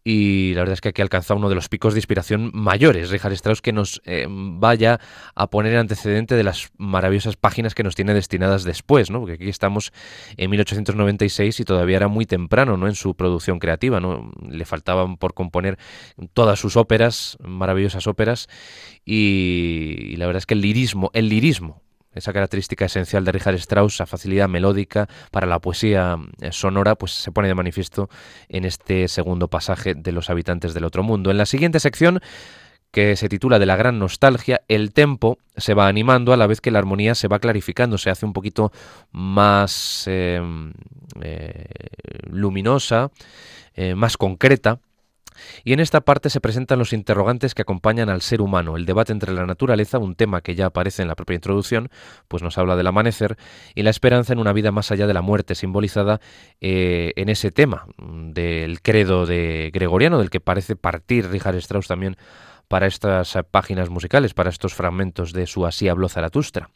y 0.06 0.52
la 0.52 0.60
verdad 0.60 0.74
es 0.74 0.80
que 0.82 0.90
aquí 0.90 1.00
alcanza 1.00 1.34
uno 1.34 1.48
de 1.48 1.54
los 1.54 1.70
picos 1.70 1.94
de 1.94 1.98
inspiración 1.98 2.50
mayores, 2.52 3.08
Richard 3.08 3.32
Strauss, 3.32 3.62
que 3.62 3.72
nos 3.72 4.02
eh, 4.04 4.26
vaya 4.28 5.00
a 5.34 5.48
poner 5.48 5.78
antecedente 5.78 6.34
de 6.34 6.44
las 6.44 6.70
maravillosas 6.76 7.36
páginas 7.36 7.74
que 7.74 7.82
nos 7.82 7.94
tiene 7.94 8.12
destinadas 8.12 8.64
después, 8.64 9.10
¿no? 9.10 9.20
Porque 9.20 9.34
aquí 9.34 9.48
estamos 9.48 9.94
en 10.36 10.50
1896 10.50 11.58
y 11.60 11.64
todavía 11.64 11.96
era 11.96 12.08
muy 12.08 12.26
temprano, 12.26 12.76
¿no? 12.76 12.86
En 12.86 12.94
su 12.94 13.14
producción 13.14 13.58
creativa, 13.58 13.98
¿no? 13.98 14.30
Le 14.46 14.66
faltaban 14.66 15.16
por 15.16 15.32
componer 15.32 15.78
todas 16.34 16.60
sus 16.60 16.76
óperas, 16.76 17.38
maravillosas 17.42 18.06
óperas, 18.06 18.48
y, 19.06 19.96
y 20.00 20.16
la 20.16 20.26
verdad 20.26 20.38
es 20.38 20.46
que 20.46 20.54
el 20.54 20.60
lirismo, 20.60 21.10
el 21.14 21.30
lirismo 21.30 21.83
esa 22.14 22.32
característica 22.32 22.84
esencial 22.84 23.24
de 23.24 23.32
Richard 23.32 23.54
Strauss, 23.56 23.94
esa 23.94 24.06
facilidad 24.06 24.48
melódica 24.48 25.08
para 25.30 25.46
la 25.46 25.58
poesía 25.58 26.16
eh, 26.40 26.52
sonora, 26.52 26.94
pues 26.94 27.12
se 27.12 27.32
pone 27.32 27.48
de 27.48 27.54
manifiesto 27.54 28.08
en 28.48 28.64
este 28.64 29.08
segundo 29.08 29.48
pasaje 29.48 29.94
de 29.94 30.12
Los 30.12 30.30
habitantes 30.30 30.74
del 30.74 30.84
otro 30.84 31.02
mundo. 31.02 31.30
En 31.30 31.38
la 31.38 31.46
siguiente 31.46 31.80
sección 31.80 32.20
que 32.94 33.16
se 33.16 33.28
titula 33.28 33.58
De 33.58 33.66
la 33.66 33.76
gran 33.76 33.98
nostalgia, 33.98 34.62
el 34.68 34.92
tempo 34.92 35.38
se 35.56 35.74
va 35.74 35.88
animando 35.88 36.32
a 36.32 36.36
la 36.36 36.46
vez 36.46 36.60
que 36.60 36.70
la 36.70 36.78
armonía 36.78 37.16
se 37.16 37.26
va 37.26 37.40
clarificando, 37.40 37.98
se 37.98 38.08
hace 38.08 38.24
un 38.24 38.32
poquito 38.32 38.70
más 39.10 40.04
em, 40.06 40.72
eh, 41.20 41.66
luminosa, 42.30 43.10
eh, 43.74 43.96
más 43.96 44.16
concreta, 44.16 44.78
y 45.64 45.72
en 45.72 45.80
esta 45.80 46.00
parte 46.00 46.30
se 46.30 46.40
presentan 46.40 46.78
los 46.78 46.92
interrogantes 46.92 47.54
que 47.54 47.62
acompañan 47.62 48.08
al 48.08 48.22
ser 48.22 48.40
humano, 48.40 48.76
el 48.76 48.86
debate 48.86 49.12
entre 49.12 49.32
la 49.32 49.46
naturaleza, 49.46 49.98
un 49.98 50.14
tema 50.14 50.40
que 50.40 50.54
ya 50.54 50.66
aparece 50.66 51.02
en 51.02 51.08
la 51.08 51.14
propia 51.14 51.34
introducción, 51.34 51.88
pues 52.28 52.42
nos 52.42 52.58
habla 52.58 52.76
del 52.76 52.86
amanecer, 52.86 53.36
y 53.74 53.82
la 53.82 53.90
esperanza 53.90 54.32
en 54.32 54.38
una 54.38 54.52
vida 54.52 54.72
más 54.72 54.90
allá 54.90 55.06
de 55.06 55.14
la 55.14 55.22
muerte, 55.22 55.54
simbolizada 55.54 56.20
eh, 56.60 57.12
en 57.16 57.28
ese 57.28 57.50
tema 57.50 57.86
del 57.98 58.80
credo 58.82 59.26
de 59.26 59.70
Gregoriano, 59.72 60.18
del 60.18 60.30
que 60.30 60.40
parece 60.40 60.76
partir 60.76 61.28
Richard 61.30 61.56
Strauss 61.56 61.88
también 61.88 62.16
para 62.68 62.86
estas 62.86 63.36
páginas 63.50 63.90
musicales, 63.90 64.34
para 64.34 64.50
estos 64.50 64.74
fragmentos 64.74 65.32
de 65.32 65.46
su 65.46 65.66
Así 65.66 65.88
habló 65.88 66.08
Zaratustra 66.08 66.70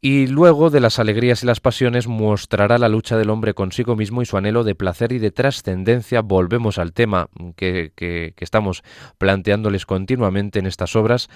y 0.00 0.28
luego 0.28 0.70
de 0.70 0.80
las 0.80 0.98
alegrías 0.98 1.42
y 1.42 1.46
las 1.46 1.60
pasiones 1.60 2.06
mostrará 2.06 2.78
la 2.78 2.88
lucha 2.88 3.16
del 3.16 3.30
hombre 3.30 3.54
consigo 3.54 3.96
mismo 3.96 4.22
y 4.22 4.26
su 4.26 4.36
anhelo 4.36 4.62
de 4.62 4.76
placer 4.76 5.12
y 5.12 5.18
de 5.18 5.32
trascendencia. 5.32 6.20
Volvemos 6.20 6.78
al 6.78 6.92
tema 6.92 7.28
que, 7.56 7.92
que, 7.96 8.32
estamos 8.38 8.84
planteándoles 9.18 9.86
continuamente 9.86 10.60
en 10.60 10.66
estas 10.66 10.94
obras 10.94 11.28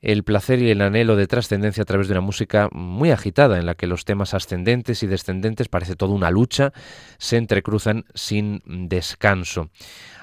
el 0.00 0.24
placer 0.24 0.60
y 0.60 0.70
el 0.70 0.80
anhelo 0.80 1.16
de 1.16 1.26
trascendencia 1.26 1.82
a 1.82 1.86
través 1.86 2.08
de 2.08 2.14
una 2.14 2.20
música 2.20 2.68
muy 2.72 3.10
agitada 3.10 3.58
en 3.58 3.66
la 3.66 3.74
que 3.74 3.86
los 3.86 4.04
temas 4.04 4.34
ascendentes 4.34 5.02
y 5.02 5.06
descendentes 5.06 5.68
parece 5.68 5.96
toda 5.96 6.14
una 6.14 6.30
lucha 6.30 6.72
se 7.18 7.36
entrecruzan 7.36 8.04
sin 8.14 8.62
descanso. 8.66 9.70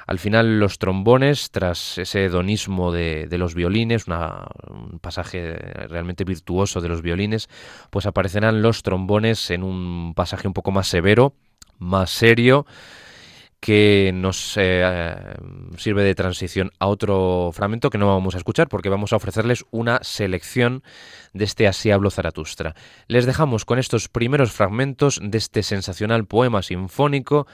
Al 0.07 0.19
final 0.19 0.59
los 0.59 0.79
trombones, 0.79 1.51
tras 1.51 1.97
ese 1.97 2.25
hedonismo 2.25 2.93
de, 2.93 3.27
los 3.31 3.55
violines, 3.55 4.05
un 4.07 4.99
pasaje 4.99 5.53
realmente 5.89 6.23
virtuoso 6.23 6.79
de 6.79 6.87
los 6.87 7.01
violines, 7.01 7.49
pues 7.89 8.05
aparecerán 8.05 8.61
los 8.61 8.83
trombones 8.83 9.51
en 9.51 9.63
un 9.63 10.13
pasaje 10.15 10.47
un 10.47 10.53
poco 10.53 10.71
más 10.71 10.87
severo, 10.87 11.33
más 11.77 12.09
serio, 12.09 12.65
que 13.59 14.11
nos 14.13 14.53
eh, 14.57 15.13
sirve 15.77 16.03
de 16.03 16.15
transición 16.15 16.71
a 16.79 16.87
otro 16.87 17.51
fragmento 17.53 17.89
que 17.89 17.97
no 17.97 18.07
vamos 18.07 18.35
a 18.35 18.37
escuchar 18.37 18.67
porque 18.67 18.89
vamos 18.89 19.13
a 19.13 19.15
ofrecerles 19.15 19.65
una 19.71 19.99
selección 20.03 20.83
de 21.33 21.45
este 21.45 21.67
Así 21.67 21.91
hablo 21.91 22.11
Zaratustra. 22.11 22.75
Les 23.07 23.25
dejamos 23.25 23.65
con 23.65 23.79
estos 23.79 24.09
primeros 24.09 24.51
fragmentos 24.51 25.19
de 25.21 25.37
este 25.37 25.63
sensacional 25.63 26.25
poema 26.25 26.61
sinfónico 26.61 27.47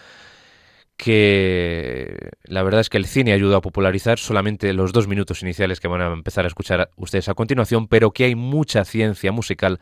que 0.98 2.30
la 2.44 2.64
verdad 2.64 2.82
es 2.82 2.90
que 2.90 2.98
el 2.98 3.06
cine 3.06 3.34
ayuda 3.34 3.58
a 3.58 3.62
popularizar 3.62 4.20
solamente 4.20 4.72
los 4.74 4.94
dos 4.94 5.08
minutos 5.08 5.42
iniciales 5.42 5.80
que 5.80 5.88
van 5.88 6.02
a 6.02 6.14
empezar 6.14 6.46
a 6.46 6.48
escuchar 6.48 6.92
ustedes 6.96 7.30
a 7.30 7.34
continuación, 7.34 7.88
pero 7.88 8.12
que 8.12 8.26
hay 8.26 8.36
mucha 8.36 8.86
ciencia 8.86 9.32
musical 9.32 9.80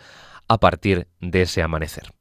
a 0.47 0.59
partir 0.59 1.07
de 1.19 1.41
ese 1.43 1.61
amanecer. 1.61 2.13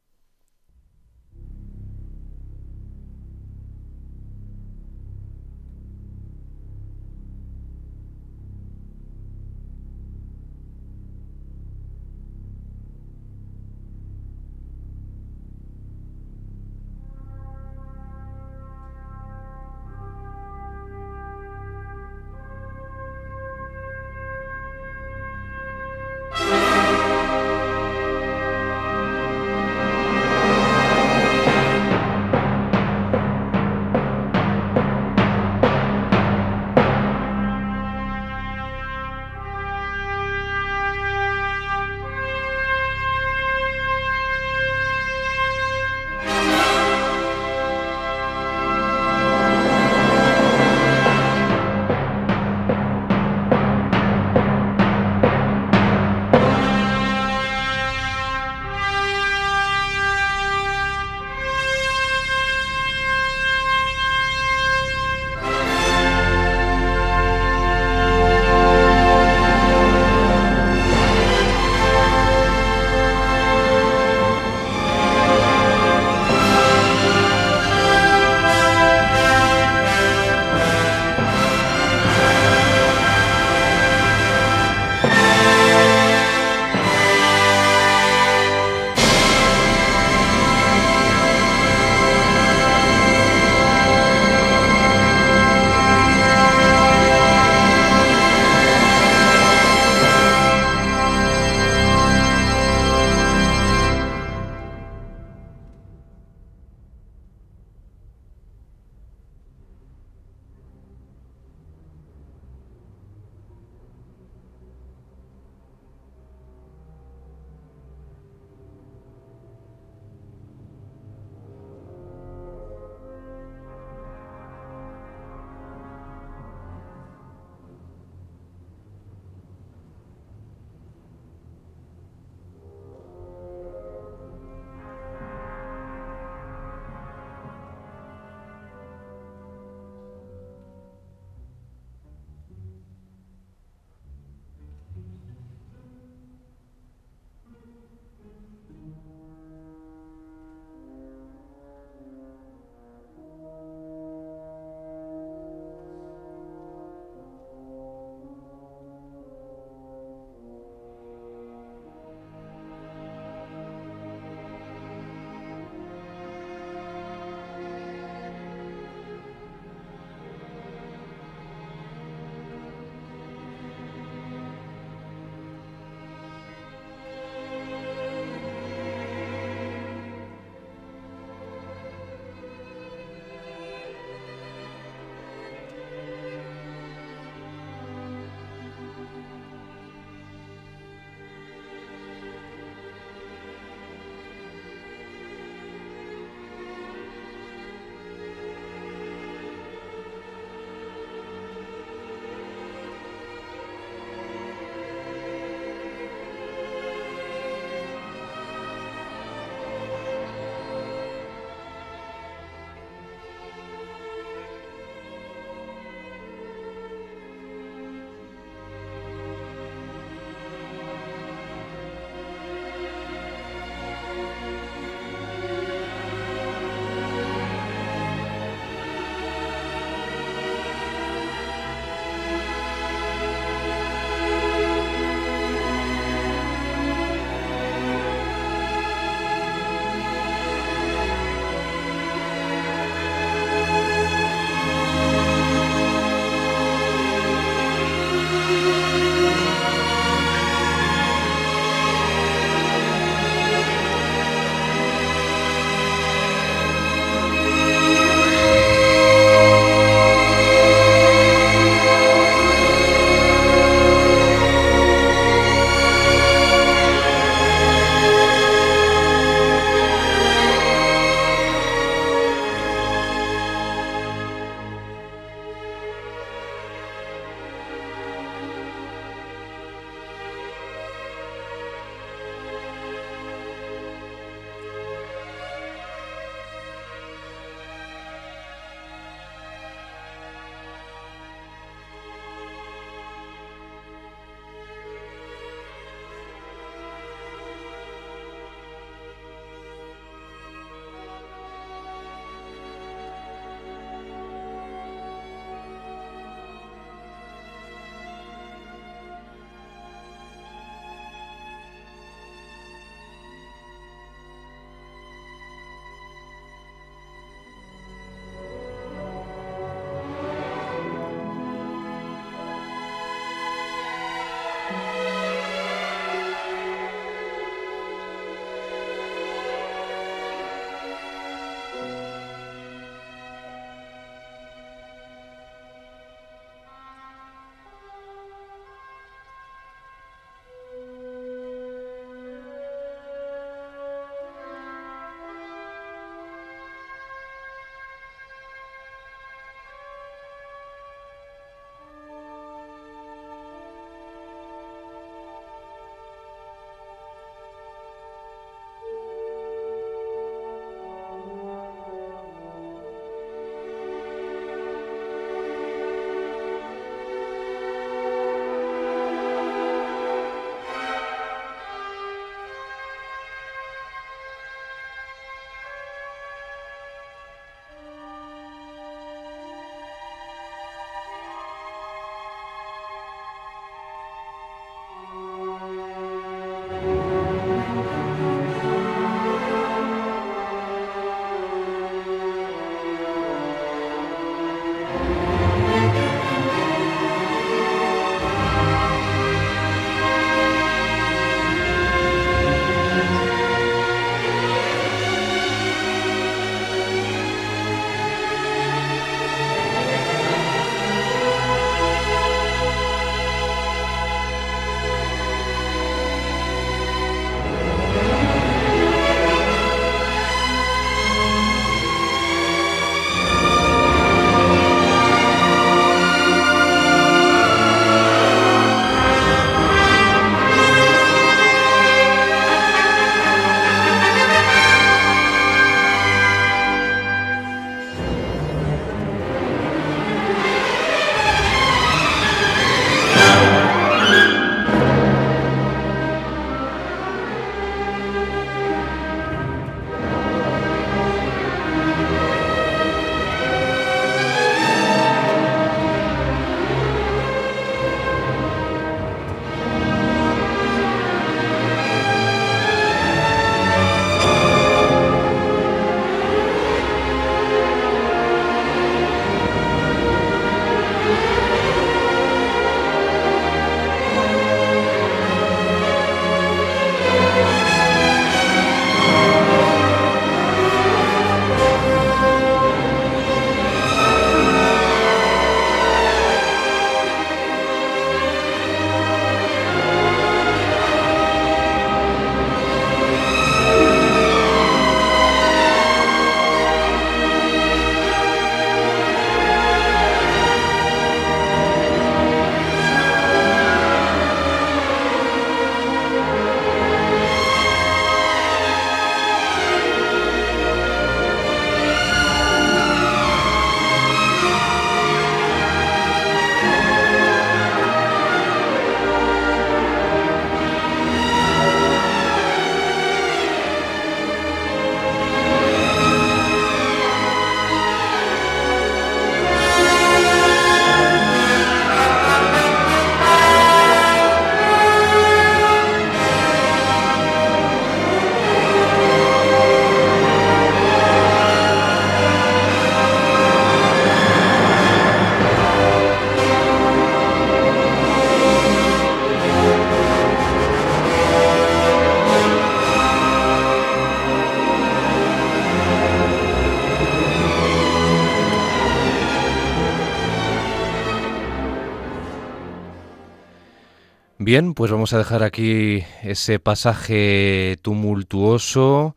Bien, 564.51 564.75
pues 564.75 564.91
vamos 564.91 565.13
a 565.13 565.19
dejar 565.19 565.45
aquí 565.45 566.05
ese 566.25 566.59
pasaje 566.59 567.79
tumultuoso. 567.83 569.15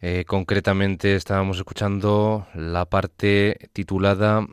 Eh, 0.00 0.24
concretamente 0.26 1.16
estábamos 1.16 1.58
escuchando 1.58 2.46
la 2.54 2.86
parte 2.86 3.68
titulada 3.74 4.46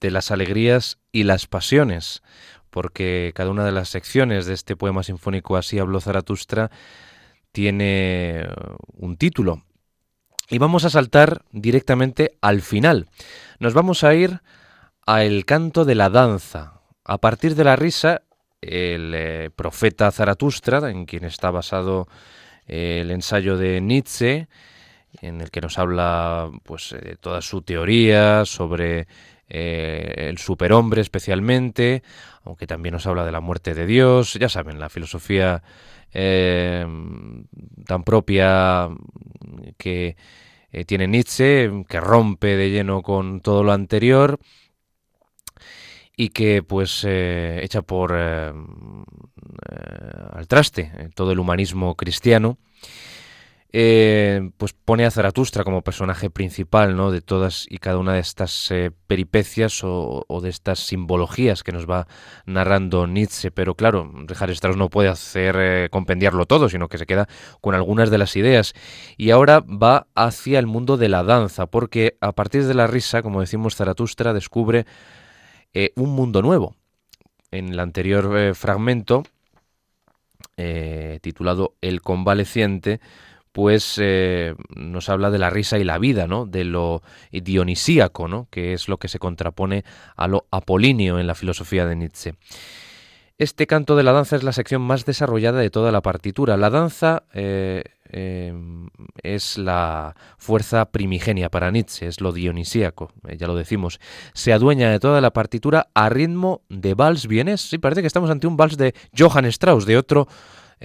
de 0.00 0.10
las 0.10 0.30
alegrías 0.30 0.96
y 1.12 1.24
las 1.24 1.46
pasiones, 1.46 2.22
porque 2.70 3.32
cada 3.34 3.50
una 3.50 3.66
de 3.66 3.72
las 3.72 3.90
secciones 3.90 4.46
de 4.46 4.54
este 4.54 4.76
poema 4.76 5.02
sinfónico 5.02 5.58
Así 5.58 5.78
habló 5.78 6.00
Zaratustra 6.00 6.70
tiene 7.52 8.48
un 8.94 9.18
título. 9.18 9.62
Y 10.48 10.56
vamos 10.56 10.86
a 10.86 10.90
saltar 10.90 11.44
directamente 11.52 12.38
al 12.40 12.62
final. 12.62 13.10
Nos 13.58 13.74
vamos 13.74 14.04
a 14.04 14.14
ir 14.14 14.40
a 15.06 15.22
el 15.22 15.44
canto 15.44 15.84
de 15.84 15.96
la 15.96 16.08
danza. 16.08 16.80
A 17.04 17.18
partir 17.18 17.54
de 17.56 17.64
la 17.64 17.76
risa 17.76 18.22
el 18.68 19.12
eh, 19.14 19.50
profeta 19.54 20.10
Zaratustra, 20.10 20.90
en 20.90 21.06
quien 21.06 21.24
está 21.24 21.50
basado 21.50 22.08
eh, 22.66 23.00
el 23.02 23.10
ensayo 23.10 23.56
de 23.56 23.80
Nietzsche, 23.80 24.48
en 25.20 25.40
el 25.40 25.50
que 25.50 25.60
nos 25.60 25.78
habla 25.78 26.50
pues 26.64 26.94
de 27.00 27.16
toda 27.16 27.40
su 27.40 27.62
teoría 27.62 28.44
sobre 28.44 29.06
eh, 29.48 30.28
el 30.28 30.38
superhombre 30.38 31.00
especialmente, 31.00 32.02
aunque 32.44 32.66
también 32.66 32.94
nos 32.94 33.06
habla 33.06 33.24
de 33.24 33.32
la 33.32 33.40
muerte 33.40 33.74
de 33.74 33.86
Dios, 33.86 34.34
ya 34.34 34.48
saben, 34.48 34.80
la 34.80 34.88
filosofía 34.88 35.62
tan 36.12 38.04
propia 38.04 38.88
que 39.76 40.16
tiene 40.86 41.08
Nietzsche, 41.08 41.68
que 41.88 41.98
rompe 41.98 42.56
de 42.56 42.70
lleno 42.70 43.02
con 43.02 43.40
todo 43.40 43.64
lo 43.64 43.72
anterior 43.72 44.38
y 46.16 46.28
que 46.30 46.62
pues 46.62 47.04
eh, 47.06 47.60
echa 47.62 47.82
por 47.82 48.12
eh, 48.14 48.50
eh, 48.50 50.12
al 50.32 50.46
traste 50.46 51.10
todo 51.14 51.32
el 51.32 51.38
humanismo 51.38 51.94
cristiano, 51.96 52.58
pues 54.56 54.72
pone 54.84 55.04
a 55.04 55.10
Zaratustra 55.10 55.64
como 55.64 55.82
personaje 55.82 56.30
principal 56.30 56.94
¿no? 56.94 57.10
de 57.10 57.20
todas 57.20 57.66
y 57.68 57.78
cada 57.78 57.98
una 57.98 58.12
de 58.12 58.20
estas 58.20 58.72
peripecias 59.08 59.80
o, 59.82 60.40
de 60.40 60.48
estas 60.48 60.78
simbologías 60.78 61.64
que 61.64 61.72
nos 61.72 61.90
va 61.90 62.06
narrando 62.46 63.08
Nietzsche. 63.08 63.50
Pero 63.50 63.74
claro, 63.74 64.08
Richard 64.28 64.50
Strauss 64.50 64.76
no 64.76 64.90
puede 64.90 65.08
hacer 65.08 65.90
compendiarlo 65.90 66.46
todo, 66.46 66.68
sino 66.68 66.86
que 66.86 66.98
se 66.98 67.06
queda 67.06 67.26
con 67.60 67.74
algunas 67.74 68.10
de 68.10 68.18
las 68.18 68.36
ideas. 68.36 68.74
Y 69.16 69.30
ahora 69.30 69.58
va 69.58 70.06
hacia 70.14 70.60
el 70.60 70.68
mundo 70.68 70.96
de 70.96 71.08
la 71.08 71.24
danza, 71.24 71.66
porque 71.66 72.16
a 72.20 72.30
partir 72.30 72.66
de 72.66 72.74
la 72.74 72.86
risa, 72.86 73.22
como 73.22 73.40
decimos, 73.40 73.74
Zaratustra 73.74 74.32
descubre 74.32 74.86
eh, 75.74 75.92
un 75.96 76.10
mundo 76.10 76.40
nuevo. 76.40 76.76
En 77.50 77.68
el 77.68 77.80
anterior 77.80 78.36
eh, 78.38 78.54
fragmento, 78.54 79.24
eh, 80.56 81.18
titulado 81.20 81.74
El 81.80 82.00
convaleciente, 82.00 83.00
pues 83.50 84.00
nos 84.74 85.08
habla 85.08 85.30
de 85.30 85.38
la 85.38 85.48
risa 85.48 85.78
y 85.78 85.84
la 85.84 85.98
vida, 85.98 86.26
¿no? 86.26 86.44
De 86.44 86.64
lo 86.64 87.02
dionisíaco, 87.30 88.26
¿no? 88.26 88.48
Que 88.50 88.72
es 88.72 88.88
lo 88.88 88.96
que 88.96 89.06
se 89.06 89.20
contrapone 89.20 89.84
a 90.16 90.26
lo 90.26 90.46
apolíneo 90.50 91.20
en 91.20 91.28
la 91.28 91.36
filosofía 91.36 91.86
de 91.86 91.94
Nietzsche. 91.94 92.34
Este 93.38 93.68
canto 93.68 93.94
de 93.94 94.02
la 94.02 94.10
danza 94.10 94.34
es 94.34 94.42
la 94.42 94.52
sección 94.52 94.82
más 94.82 95.04
desarrollada 95.04 95.60
de 95.60 95.70
toda 95.70 95.92
la 95.92 96.02
partitura. 96.02 96.56
La 96.56 96.70
danza 96.70 97.22
em, 98.16 98.88
es 99.22 99.58
la 99.58 100.14
fuerza 100.38 100.84
primigenia 100.92 101.50
para 101.50 101.72
Nietzsche, 101.72 102.06
es 102.06 102.20
lo 102.20 102.32
dionisíaco, 102.32 103.10
eh, 103.26 103.36
ya 103.36 103.48
lo 103.48 103.56
decimos. 103.56 103.98
Se 104.34 104.52
adueña 104.52 104.88
de 104.90 105.00
toda 105.00 105.20
la 105.20 105.32
partitura 105.32 105.88
a 105.94 106.08
ritmo 106.08 106.62
de 106.68 106.94
vals 106.94 107.26
vienes. 107.26 107.60
Sí, 107.60 107.78
parece 107.78 108.02
que 108.02 108.06
estamos 108.06 108.30
ante 108.30 108.46
un 108.46 108.56
vals 108.56 108.76
de 108.76 108.94
Johann 109.18 109.46
Strauss, 109.46 109.84
de 109.84 109.98
otro 109.98 110.28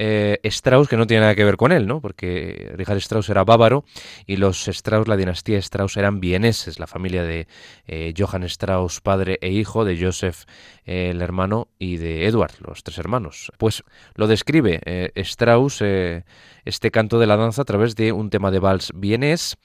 eh, 0.01 0.39
Strauss, 0.45 0.87
que 0.87 0.95
no 0.95 1.05
tiene 1.05 1.21
nada 1.21 1.35
que 1.35 1.43
ver 1.43 1.57
con 1.57 1.73
él, 1.73 1.85
¿no? 1.85 1.99
Porque 1.99 2.71
Richard 2.75 2.97
Strauss 2.99 3.27
era 3.27 3.43
bávaro 3.43 3.83
y 4.25 4.37
los 4.37 4.69
Strauss, 4.69 5.09
la 5.09 5.17
dinastía 5.17 5.57
Strauss, 5.57 5.97
eran 5.97 6.21
vieneses, 6.21 6.79
la 6.79 6.87
familia 6.87 7.23
de 7.23 7.49
eh, 7.85 8.13
Johann 8.17 8.43
Strauss, 8.45 9.01
padre 9.01 9.39
e 9.41 9.49
hijo, 9.49 9.83
de 9.83 10.01
Joseph, 10.01 10.45
eh, 10.85 11.09
el 11.09 11.21
hermano, 11.21 11.67
y 11.79 11.97
de 11.97 12.27
Edward, 12.27 12.53
los 12.65 12.81
tres 12.81 12.97
hermanos. 12.97 13.51
Pues 13.57 13.83
lo 14.15 14.27
describe 14.27 14.79
Strauss, 15.15 15.81
este 15.81 16.91
canto 16.91 17.19
de 17.19 17.27
la 17.27 17.35
danza, 17.35 17.63
a 17.63 17.65
través 17.65 17.97
de 17.97 18.13
un 18.13 18.29
tema 18.29 18.51
de 18.51 18.59
vals 18.59 18.93
vienés. 18.95 19.57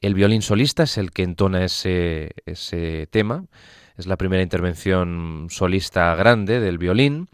El 0.00 0.14
violín 0.14 0.40
solista 0.40 0.84
es 0.84 0.96
el 0.96 1.10
que 1.10 1.24
entona 1.24 1.62
ese, 1.62 2.30
ese 2.46 3.06
tema. 3.10 3.44
Es 3.98 4.06
la 4.06 4.16
primera 4.16 4.42
intervención 4.42 5.48
solista 5.50 6.14
grande 6.14 6.58
del 6.58 6.78
violín 6.78 7.28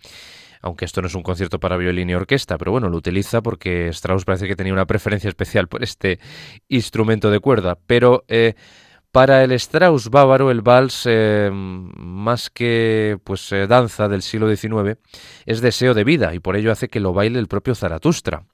aunque 0.62 0.84
esto 0.84 1.00
no 1.00 1.06
es 1.08 1.14
un 1.14 1.22
concierto 1.22 1.60
para 1.60 1.76
violín 1.76 2.10
y 2.10 2.14
orquesta, 2.14 2.58
pero 2.58 2.72
bueno, 2.72 2.88
lo 2.88 2.96
utiliza 2.96 3.42
porque 3.42 3.88
Strauss 3.88 4.24
parece 4.24 4.46
que 4.46 4.56
tenía 4.56 4.72
una 4.72 4.86
preferencia 4.86 5.28
especial 5.28 5.68
por 5.68 5.82
este 5.82 6.18
instrumento 6.68 7.30
de 7.30 7.40
cuerda. 7.40 7.78
Pero 7.86 8.24
eh, 8.28 8.54
para 9.12 9.42
el 9.42 9.52
Strauss 9.52 10.10
bávaro, 10.10 10.50
el 10.50 10.60
vals, 10.62 11.04
eh, 11.06 11.50
más 11.52 12.50
que 12.50 13.18
pues 13.24 13.50
eh, 13.52 13.66
danza 13.66 14.08
del 14.08 14.22
siglo 14.22 14.54
XIX, 14.54 14.98
es 15.46 15.60
deseo 15.60 15.94
de 15.94 16.04
vida 16.04 16.34
y 16.34 16.40
por 16.40 16.56
ello 16.56 16.72
hace 16.72 16.88
que 16.88 17.00
lo 17.00 17.12
baile 17.12 17.38
el 17.38 17.48
propio 17.48 17.74
Zaratustra. 17.74 18.44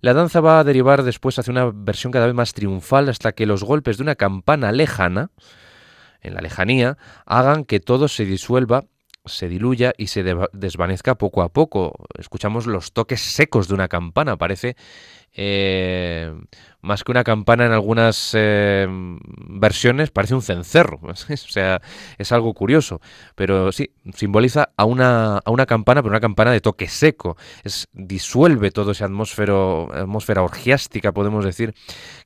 La 0.00 0.14
danza 0.14 0.40
va 0.40 0.58
a 0.58 0.64
derivar 0.64 1.02
después 1.02 1.38
hacia 1.38 1.50
una 1.50 1.70
versión 1.72 2.10
cada 2.10 2.26
vez 2.26 2.34
más 2.34 2.54
triunfal 2.54 3.08
hasta 3.10 3.32
que 3.32 3.46
los 3.46 3.62
golpes 3.62 3.98
de 3.98 4.02
una 4.02 4.14
campana 4.14 4.72
lejana, 4.72 5.30
en 6.22 6.34
la 6.34 6.40
lejanía, 6.40 6.96
hagan 7.26 7.64
que 7.64 7.80
todo 7.80 8.08
se 8.08 8.24
disuelva 8.24 8.84
se 9.24 9.48
diluya 9.48 9.92
y 9.96 10.08
se 10.08 10.24
desvanezca 10.52 11.16
poco 11.16 11.42
a 11.42 11.50
poco. 11.50 12.06
Escuchamos 12.18 12.66
los 12.66 12.92
toques 12.92 13.20
secos 13.20 13.68
de 13.68 13.74
una 13.74 13.88
campana, 13.88 14.36
parece 14.36 14.76
eh, 15.32 16.32
más 16.82 17.04
que 17.04 17.12
una 17.12 17.24
campana 17.24 17.66
en 17.66 17.72
algunas 17.72 18.32
eh, 18.34 18.86
versiones, 18.88 20.10
parece 20.10 20.34
un 20.34 20.42
cencerro. 20.42 21.00
o 21.02 21.14
sea, 21.14 21.80
es 22.18 22.32
algo 22.32 22.54
curioso. 22.54 23.00
Pero 23.34 23.70
sí, 23.72 23.90
simboliza 24.14 24.70
a 24.76 24.84
una, 24.84 25.38
a 25.38 25.50
una 25.50 25.66
campana, 25.66 26.02
pero 26.02 26.10
una 26.10 26.20
campana 26.20 26.52
de 26.52 26.60
toque 26.60 26.88
seco. 26.88 27.36
Es, 27.64 27.88
disuelve 27.92 28.70
toda 28.70 28.92
esa 28.92 29.06
atmósfera, 29.06 30.42
orgiástica, 30.42 31.12
podemos 31.12 31.44
decir, 31.44 31.74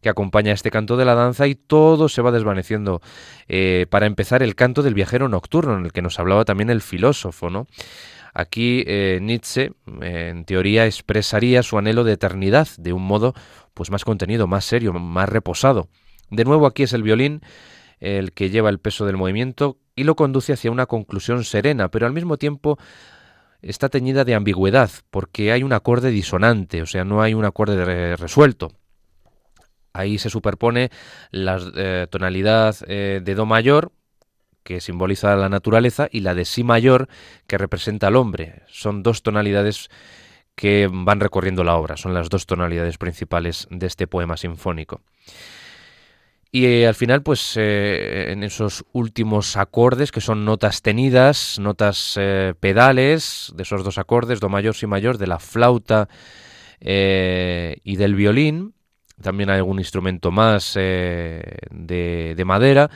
que 0.01 0.09
acompaña 0.09 0.53
este 0.53 0.71
canto 0.71 0.97
de 0.97 1.05
la 1.05 1.15
danza 1.15 1.47
y 1.47 1.55
todo 1.55 2.09
se 2.09 2.23
va 2.23 2.31
desvaneciendo. 2.31 3.01
Eh, 3.49 3.87
para 3.91 4.07
empezar, 4.07 4.43
el 4.43 4.55
canto 4.55 4.83
del 4.83 4.95
viajero 4.95 5.29
nocturno, 5.29 5.77
en 5.77 5.85
el 5.85 5.93
que 5.93 6.03
nos 6.03 6.19
hablaba 6.19 6.45
también 6.45 6.71
el 6.71 6.81
filósofo, 6.81 7.51
¿no? 7.51 7.67
Aquí 8.35 8.83
eh, 8.87 9.21
Nietzsche, 9.23 9.73
en 10.01 10.45
teoría, 10.45 10.87
expresaría 10.87 11.63
su 11.63 11.79
anhelo 11.79 12.03
de 12.03 12.15
eternidad 12.15 12.69
de 12.79 12.93
un 12.93 13.07
modo 13.07 13.33
pues 13.75 13.91
más 13.91 14.05
contenido, 14.05 14.49
más 14.49 14.65
serio, 14.65 14.93
más 14.93 15.29
reposado. 15.29 15.89
De 16.31 16.45
nuevo 16.45 16.67
aquí 16.67 16.83
es 16.83 16.93
el 16.93 17.05
violín 17.05 17.43
el 18.01 18.33
que 18.33 18.51
lleva 18.51 18.71
el 18.71 18.81
peso 18.81 19.07
del 19.07 19.17
movimiento 19.17 19.79
y 19.95 20.05
lo 20.05 20.17
conduce 20.17 20.53
hacia 20.53 20.71
una 20.71 20.87
conclusión 20.87 21.45
serena, 21.45 21.91
pero 21.91 22.07
al 22.07 22.13
mismo 22.13 22.37
tiempo 22.37 22.79
está 23.63 23.89
teñida 23.89 24.25
de 24.25 24.35
ambigüedad, 24.35 24.91
porque 25.11 25.53
hay 25.53 25.63
un 25.63 25.73
acorde 25.73 26.11
disonante, 26.11 26.83
o 26.83 26.87
sea, 26.87 27.05
no 27.05 27.23
hay 27.23 27.35
un 27.35 27.45
acorde 27.45 28.17
resuelto. 28.17 28.73
Ahí 29.93 30.19
se 30.19 30.29
superpone 30.29 30.91
la 31.31 31.61
eh, 31.77 32.07
tonalidad 32.11 32.77
eh, 32.89 33.21
de 33.23 33.35
Do 33.35 33.47
mayor, 33.47 33.93
que 34.65 34.81
simboliza 34.81 35.37
la 35.37 35.49
naturaleza, 35.49 36.09
y 36.11 36.21
la 36.21 36.35
de 36.35 36.45
Si 36.45 36.65
mayor, 36.65 37.09
que 37.47 37.59
representa 37.59 38.09
al 38.09 38.17
hombre. 38.17 38.63
Son 38.67 39.03
dos 39.03 39.23
tonalidades 39.23 39.91
que 40.57 40.89
van 40.91 41.21
recorriendo 41.21 41.65
la 41.65 41.77
obra, 41.77 41.97
son 41.97 42.15
las 42.15 42.29
dos 42.31 42.47
tonalidades 42.47 42.99
principales 42.99 43.69
de 43.71 43.87
este 43.87 44.07
poema 44.07 44.37
sinfónico. 44.37 45.03
Y 46.55 46.67
eh, 46.67 46.87
al 46.87 46.95
final, 46.95 47.23
pues 47.23 47.57
eh, 47.57 48.31
en 48.31 48.45
esos 48.45 48.85
últimos 48.93 49.57
acordes, 49.57 50.13
que 50.13 50.21
son 50.21 50.45
notas 50.45 50.83
tenidas, 50.83 51.59
notas 51.59 52.15
eh, 52.17 52.55
pedales, 52.61 53.53
de 53.57 53.65
esos 53.65 53.83
dos 53.83 53.99
acordes, 53.99 54.39
do 54.39 54.49
mayor, 54.49 54.77
si 54.77 54.87
mayor, 54.87 55.19
de 55.19 55.27
la 55.27 55.41
flauta 55.41 56.09
y 56.81 57.97
del 57.97 58.15
violín, 58.15 58.75
también 59.21 59.51
hay 59.51 59.57
algún 59.57 59.79
instrumento 59.79 60.31
más 60.31 60.75
de, 60.75 62.35
de 62.37 62.45
madera, 62.45 62.91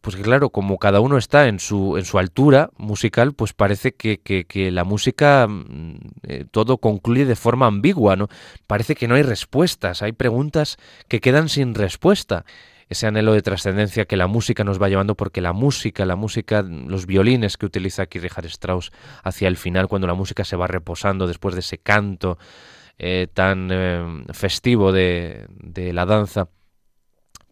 pues 0.00 0.16
claro, 0.16 0.50
como 0.50 0.78
cada 0.78 1.00
uno 1.00 1.18
está 1.18 1.48
en 1.48 1.58
su, 1.60 1.98
en 1.98 2.04
su 2.04 2.18
altura 2.18 2.70
musical, 2.78 3.34
pues 3.34 3.52
parece 3.52 3.92
que, 3.92 4.20
que, 4.20 4.70
la 4.70 4.84
música 4.84 5.46
mm, 5.46 5.96
eh, 6.22 6.44
todo 6.50 6.78
concluye 6.78 7.26
de 7.26 7.36
forma 7.36 7.66
ambigua, 7.66 8.16
¿no? 8.16 8.28
Parece 8.66 8.94
que 8.94 9.06
no 9.06 9.16
hay 9.16 9.22
respuestas, 9.22 10.02
hay 10.02 10.12
preguntas 10.12 10.78
que 11.08 11.20
quedan 11.20 11.48
sin 11.48 11.74
respuesta. 11.74 12.44
Ese 12.88 13.06
anhelo 13.06 13.32
de 13.32 13.42
trascendencia 13.42 14.04
que 14.04 14.16
la 14.16 14.26
música 14.26 14.64
nos 14.64 14.80
va 14.80 14.88
llevando, 14.88 15.14
porque 15.14 15.40
la 15.40 15.52
música, 15.52 16.04
la 16.04 16.16
música, 16.16 16.62
los 16.62 17.06
violines 17.06 17.56
que 17.56 17.66
utiliza 17.66 18.02
aquí 18.02 18.18
Richard 18.18 18.46
Strauss 18.46 18.92
hacia 19.22 19.48
el 19.48 19.56
final, 19.56 19.88
cuando 19.88 20.06
la 20.06 20.14
música 20.14 20.44
se 20.44 20.56
va 20.56 20.66
reposando 20.66 21.26
después 21.26 21.54
de 21.54 21.60
ese 21.60 21.78
canto 21.78 22.38
eh, 22.98 23.28
tan 23.32 23.68
eh, 23.72 24.24
festivo 24.32 24.92
de, 24.92 25.46
de 25.48 25.92
la 25.92 26.04
danza, 26.04 26.48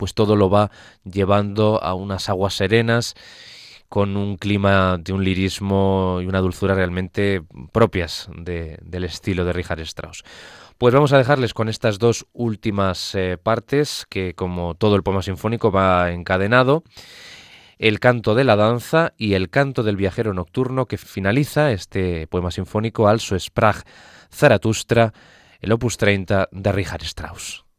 pues 0.01 0.15
todo 0.15 0.35
lo 0.35 0.49
va 0.49 0.71
llevando 1.05 1.79
a 1.85 1.93
unas 1.93 2.31
aguas 2.31 2.55
serenas 2.55 3.15
con 3.91 4.17
un 4.17 4.39
clima 4.39 4.97
de 4.97 5.13
un 5.13 5.23
lirismo 5.23 6.21
y 6.23 6.27
una 6.27 6.41
dulzura 6.41 6.75
realmente 6.75 7.43
propias 7.71 8.31
del 8.35 9.05
estilo 9.05 9.45
de 9.45 9.53
Richard 9.53 9.81
Strauss. 9.81 10.23
Pues 10.79 10.95
vamos 10.95 11.13
a 11.13 11.19
dejarles 11.19 11.53
con 11.53 11.69
estas 11.69 11.99
dos 11.99 12.27
últimas 12.33 13.15
eh, 13.15 13.37
partes 13.37 14.07
que 14.09 14.33
como 14.33 14.75
todo 14.75 14.97
el 14.97 15.03
poema 15.03 15.21
sinfónico 15.21 15.71
va 15.71 16.13
encadenado 16.13 16.83
el 17.77 18.01
canto 18.01 18.35
de 18.35 18.45
la 18.45 18.57
danza 18.57 19.13
y 19.19 19.35
el 19.35 19.51
canto 19.51 19.83
del 19.83 19.97
viajero 19.97 20.33
nocturno 20.33 20.87
que 20.87 20.97
finaliza 20.97 21.73
este 21.73 22.27
poema 22.27 22.51
sinfónico 22.51 23.07
Also 23.07 23.39
Sprach 23.39 23.83
Zaratustra, 24.33 25.13
el 25.61 25.73
opus 25.73 25.99
30 25.99 26.49
de 26.53 26.73
Richard 26.73 27.03
Strauss. 27.03 27.70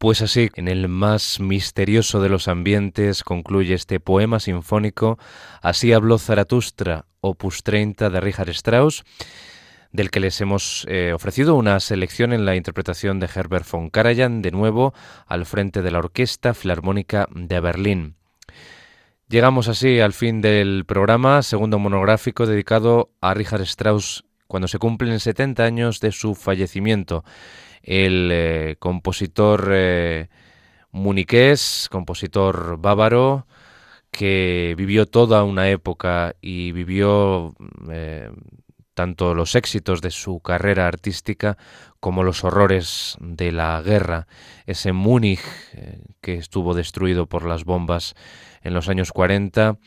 Pues 0.00 0.22
así, 0.22 0.48
en 0.54 0.68
el 0.68 0.88
más 0.88 1.40
misterioso 1.40 2.22
de 2.22 2.30
los 2.30 2.48
ambientes 2.48 3.22
concluye 3.22 3.74
este 3.74 4.00
poema 4.00 4.40
sinfónico 4.40 5.18
Así 5.60 5.92
habló 5.92 6.16
Zaratustra, 6.16 7.04
opus 7.20 7.62
30 7.62 8.08
de 8.08 8.18
Richard 8.18 8.48
Strauss, 8.48 9.04
del 9.92 10.10
que 10.10 10.20
les 10.20 10.40
hemos 10.40 10.86
eh, 10.88 11.12
ofrecido 11.12 11.54
una 11.54 11.78
selección 11.80 12.32
en 12.32 12.46
la 12.46 12.56
interpretación 12.56 13.20
de 13.20 13.28
Herbert 13.34 13.70
von 13.70 13.90
Karajan, 13.90 14.40
de 14.40 14.52
nuevo 14.52 14.94
al 15.26 15.44
frente 15.44 15.82
de 15.82 15.90
la 15.90 15.98
Orquesta 15.98 16.54
Filarmónica 16.54 17.28
de 17.34 17.60
Berlín. 17.60 18.14
Llegamos 19.28 19.68
así 19.68 20.00
al 20.00 20.14
fin 20.14 20.40
del 20.40 20.86
programa, 20.86 21.42
segundo 21.42 21.78
monográfico 21.78 22.46
dedicado 22.46 23.10
a 23.20 23.34
Richard 23.34 23.60
Strauss 23.64 24.24
cuando 24.50 24.66
se 24.66 24.80
cumplen 24.80 25.20
70 25.20 25.62
años 25.62 26.00
de 26.00 26.10
su 26.10 26.34
fallecimiento. 26.34 27.24
El 27.84 28.30
eh, 28.32 28.76
compositor 28.80 29.68
eh, 29.70 30.28
muniqués, 30.90 31.86
compositor 31.88 32.76
bávaro, 32.78 33.46
que 34.10 34.74
vivió 34.76 35.06
toda 35.06 35.44
una 35.44 35.68
época 35.68 36.34
y 36.40 36.72
vivió 36.72 37.54
eh, 37.92 38.28
tanto 38.94 39.36
los 39.36 39.54
éxitos 39.54 40.00
de 40.00 40.10
su 40.10 40.40
carrera 40.40 40.88
artística 40.88 41.56
como 42.00 42.24
los 42.24 42.42
horrores 42.42 43.16
de 43.20 43.52
la 43.52 43.80
guerra, 43.82 44.26
ese 44.66 44.92
Múnich 44.92 45.40
que 46.20 46.34
estuvo 46.34 46.74
destruido 46.74 47.26
por 47.26 47.46
las 47.46 47.64
bombas 47.64 48.16
en 48.62 48.74
los 48.74 48.88
años 48.88 49.12
40 49.12 49.78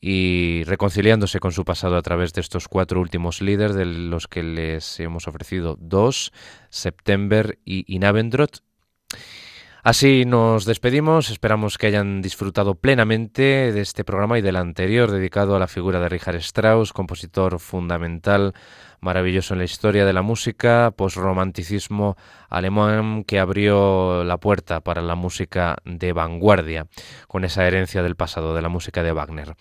y 0.00 0.64
reconciliándose 0.64 1.40
con 1.40 1.52
su 1.52 1.64
pasado 1.64 1.96
a 1.96 2.02
través 2.02 2.32
de 2.32 2.40
estos 2.40 2.68
cuatro 2.68 3.00
últimos 3.00 3.42
líderes, 3.42 3.76
de 3.76 3.84
los 3.84 4.28
que 4.28 4.42
les 4.42 4.98
hemos 5.00 5.28
ofrecido 5.28 5.76
dos, 5.78 6.32
September 6.70 7.58
y 7.64 7.84
Inabendrot. 7.94 8.62
Así 9.82 10.26
nos 10.26 10.66
despedimos, 10.66 11.30
esperamos 11.30 11.78
que 11.78 11.86
hayan 11.86 12.20
disfrutado 12.20 12.74
plenamente 12.74 13.72
de 13.72 13.80
este 13.80 14.04
programa 14.04 14.38
y 14.38 14.42
del 14.42 14.56
anterior 14.56 15.10
dedicado 15.10 15.56
a 15.56 15.58
la 15.58 15.68
figura 15.68 16.00
de 16.00 16.10
Richard 16.10 16.36
Strauss, 16.36 16.92
compositor 16.92 17.58
fundamental, 17.58 18.52
maravilloso 19.00 19.54
en 19.54 19.58
la 19.58 19.64
historia 19.64 20.04
de 20.04 20.12
la 20.12 20.20
música, 20.20 20.92
posromanticismo 20.94 22.16
alemán 22.50 23.24
que 23.24 23.38
abrió 23.38 24.22
la 24.22 24.36
puerta 24.36 24.80
para 24.80 25.00
la 25.00 25.14
música 25.14 25.78
de 25.86 26.12
vanguardia, 26.12 26.86
con 27.26 27.44
esa 27.44 27.66
herencia 27.66 28.02
del 28.02 28.16
pasado 28.16 28.54
de 28.54 28.60
la 28.60 28.68
música 28.68 29.02
de 29.02 29.12
Wagner. 29.12 29.54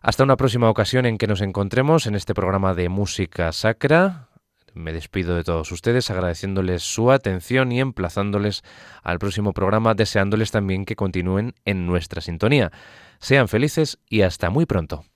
Hasta 0.00 0.24
una 0.24 0.38
próxima 0.38 0.70
ocasión 0.70 1.04
en 1.04 1.18
que 1.18 1.26
nos 1.26 1.42
encontremos 1.42 2.06
en 2.06 2.14
este 2.14 2.32
programa 2.32 2.72
de 2.72 2.88
música 2.88 3.52
sacra. 3.52 4.28
Me 4.76 4.92
despido 4.92 5.34
de 5.34 5.42
todos 5.42 5.72
ustedes 5.72 6.10
agradeciéndoles 6.10 6.82
su 6.82 7.10
atención 7.10 7.72
y 7.72 7.80
emplazándoles 7.80 8.62
al 9.02 9.18
próximo 9.18 9.54
programa, 9.54 9.94
deseándoles 9.94 10.50
también 10.50 10.84
que 10.84 10.96
continúen 10.96 11.54
en 11.64 11.86
nuestra 11.86 12.20
sintonía. 12.20 12.70
Sean 13.18 13.48
felices 13.48 13.98
y 14.10 14.20
hasta 14.20 14.50
muy 14.50 14.66
pronto. 14.66 15.06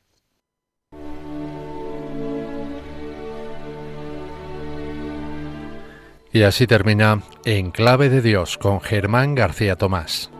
Y 6.32 6.42
así 6.42 6.66
termina 6.66 7.22
En 7.44 7.70
Clave 7.70 8.08
de 8.08 8.22
Dios 8.22 8.56
con 8.56 8.80
Germán 8.80 9.34
García 9.34 9.76
Tomás. 9.76 10.30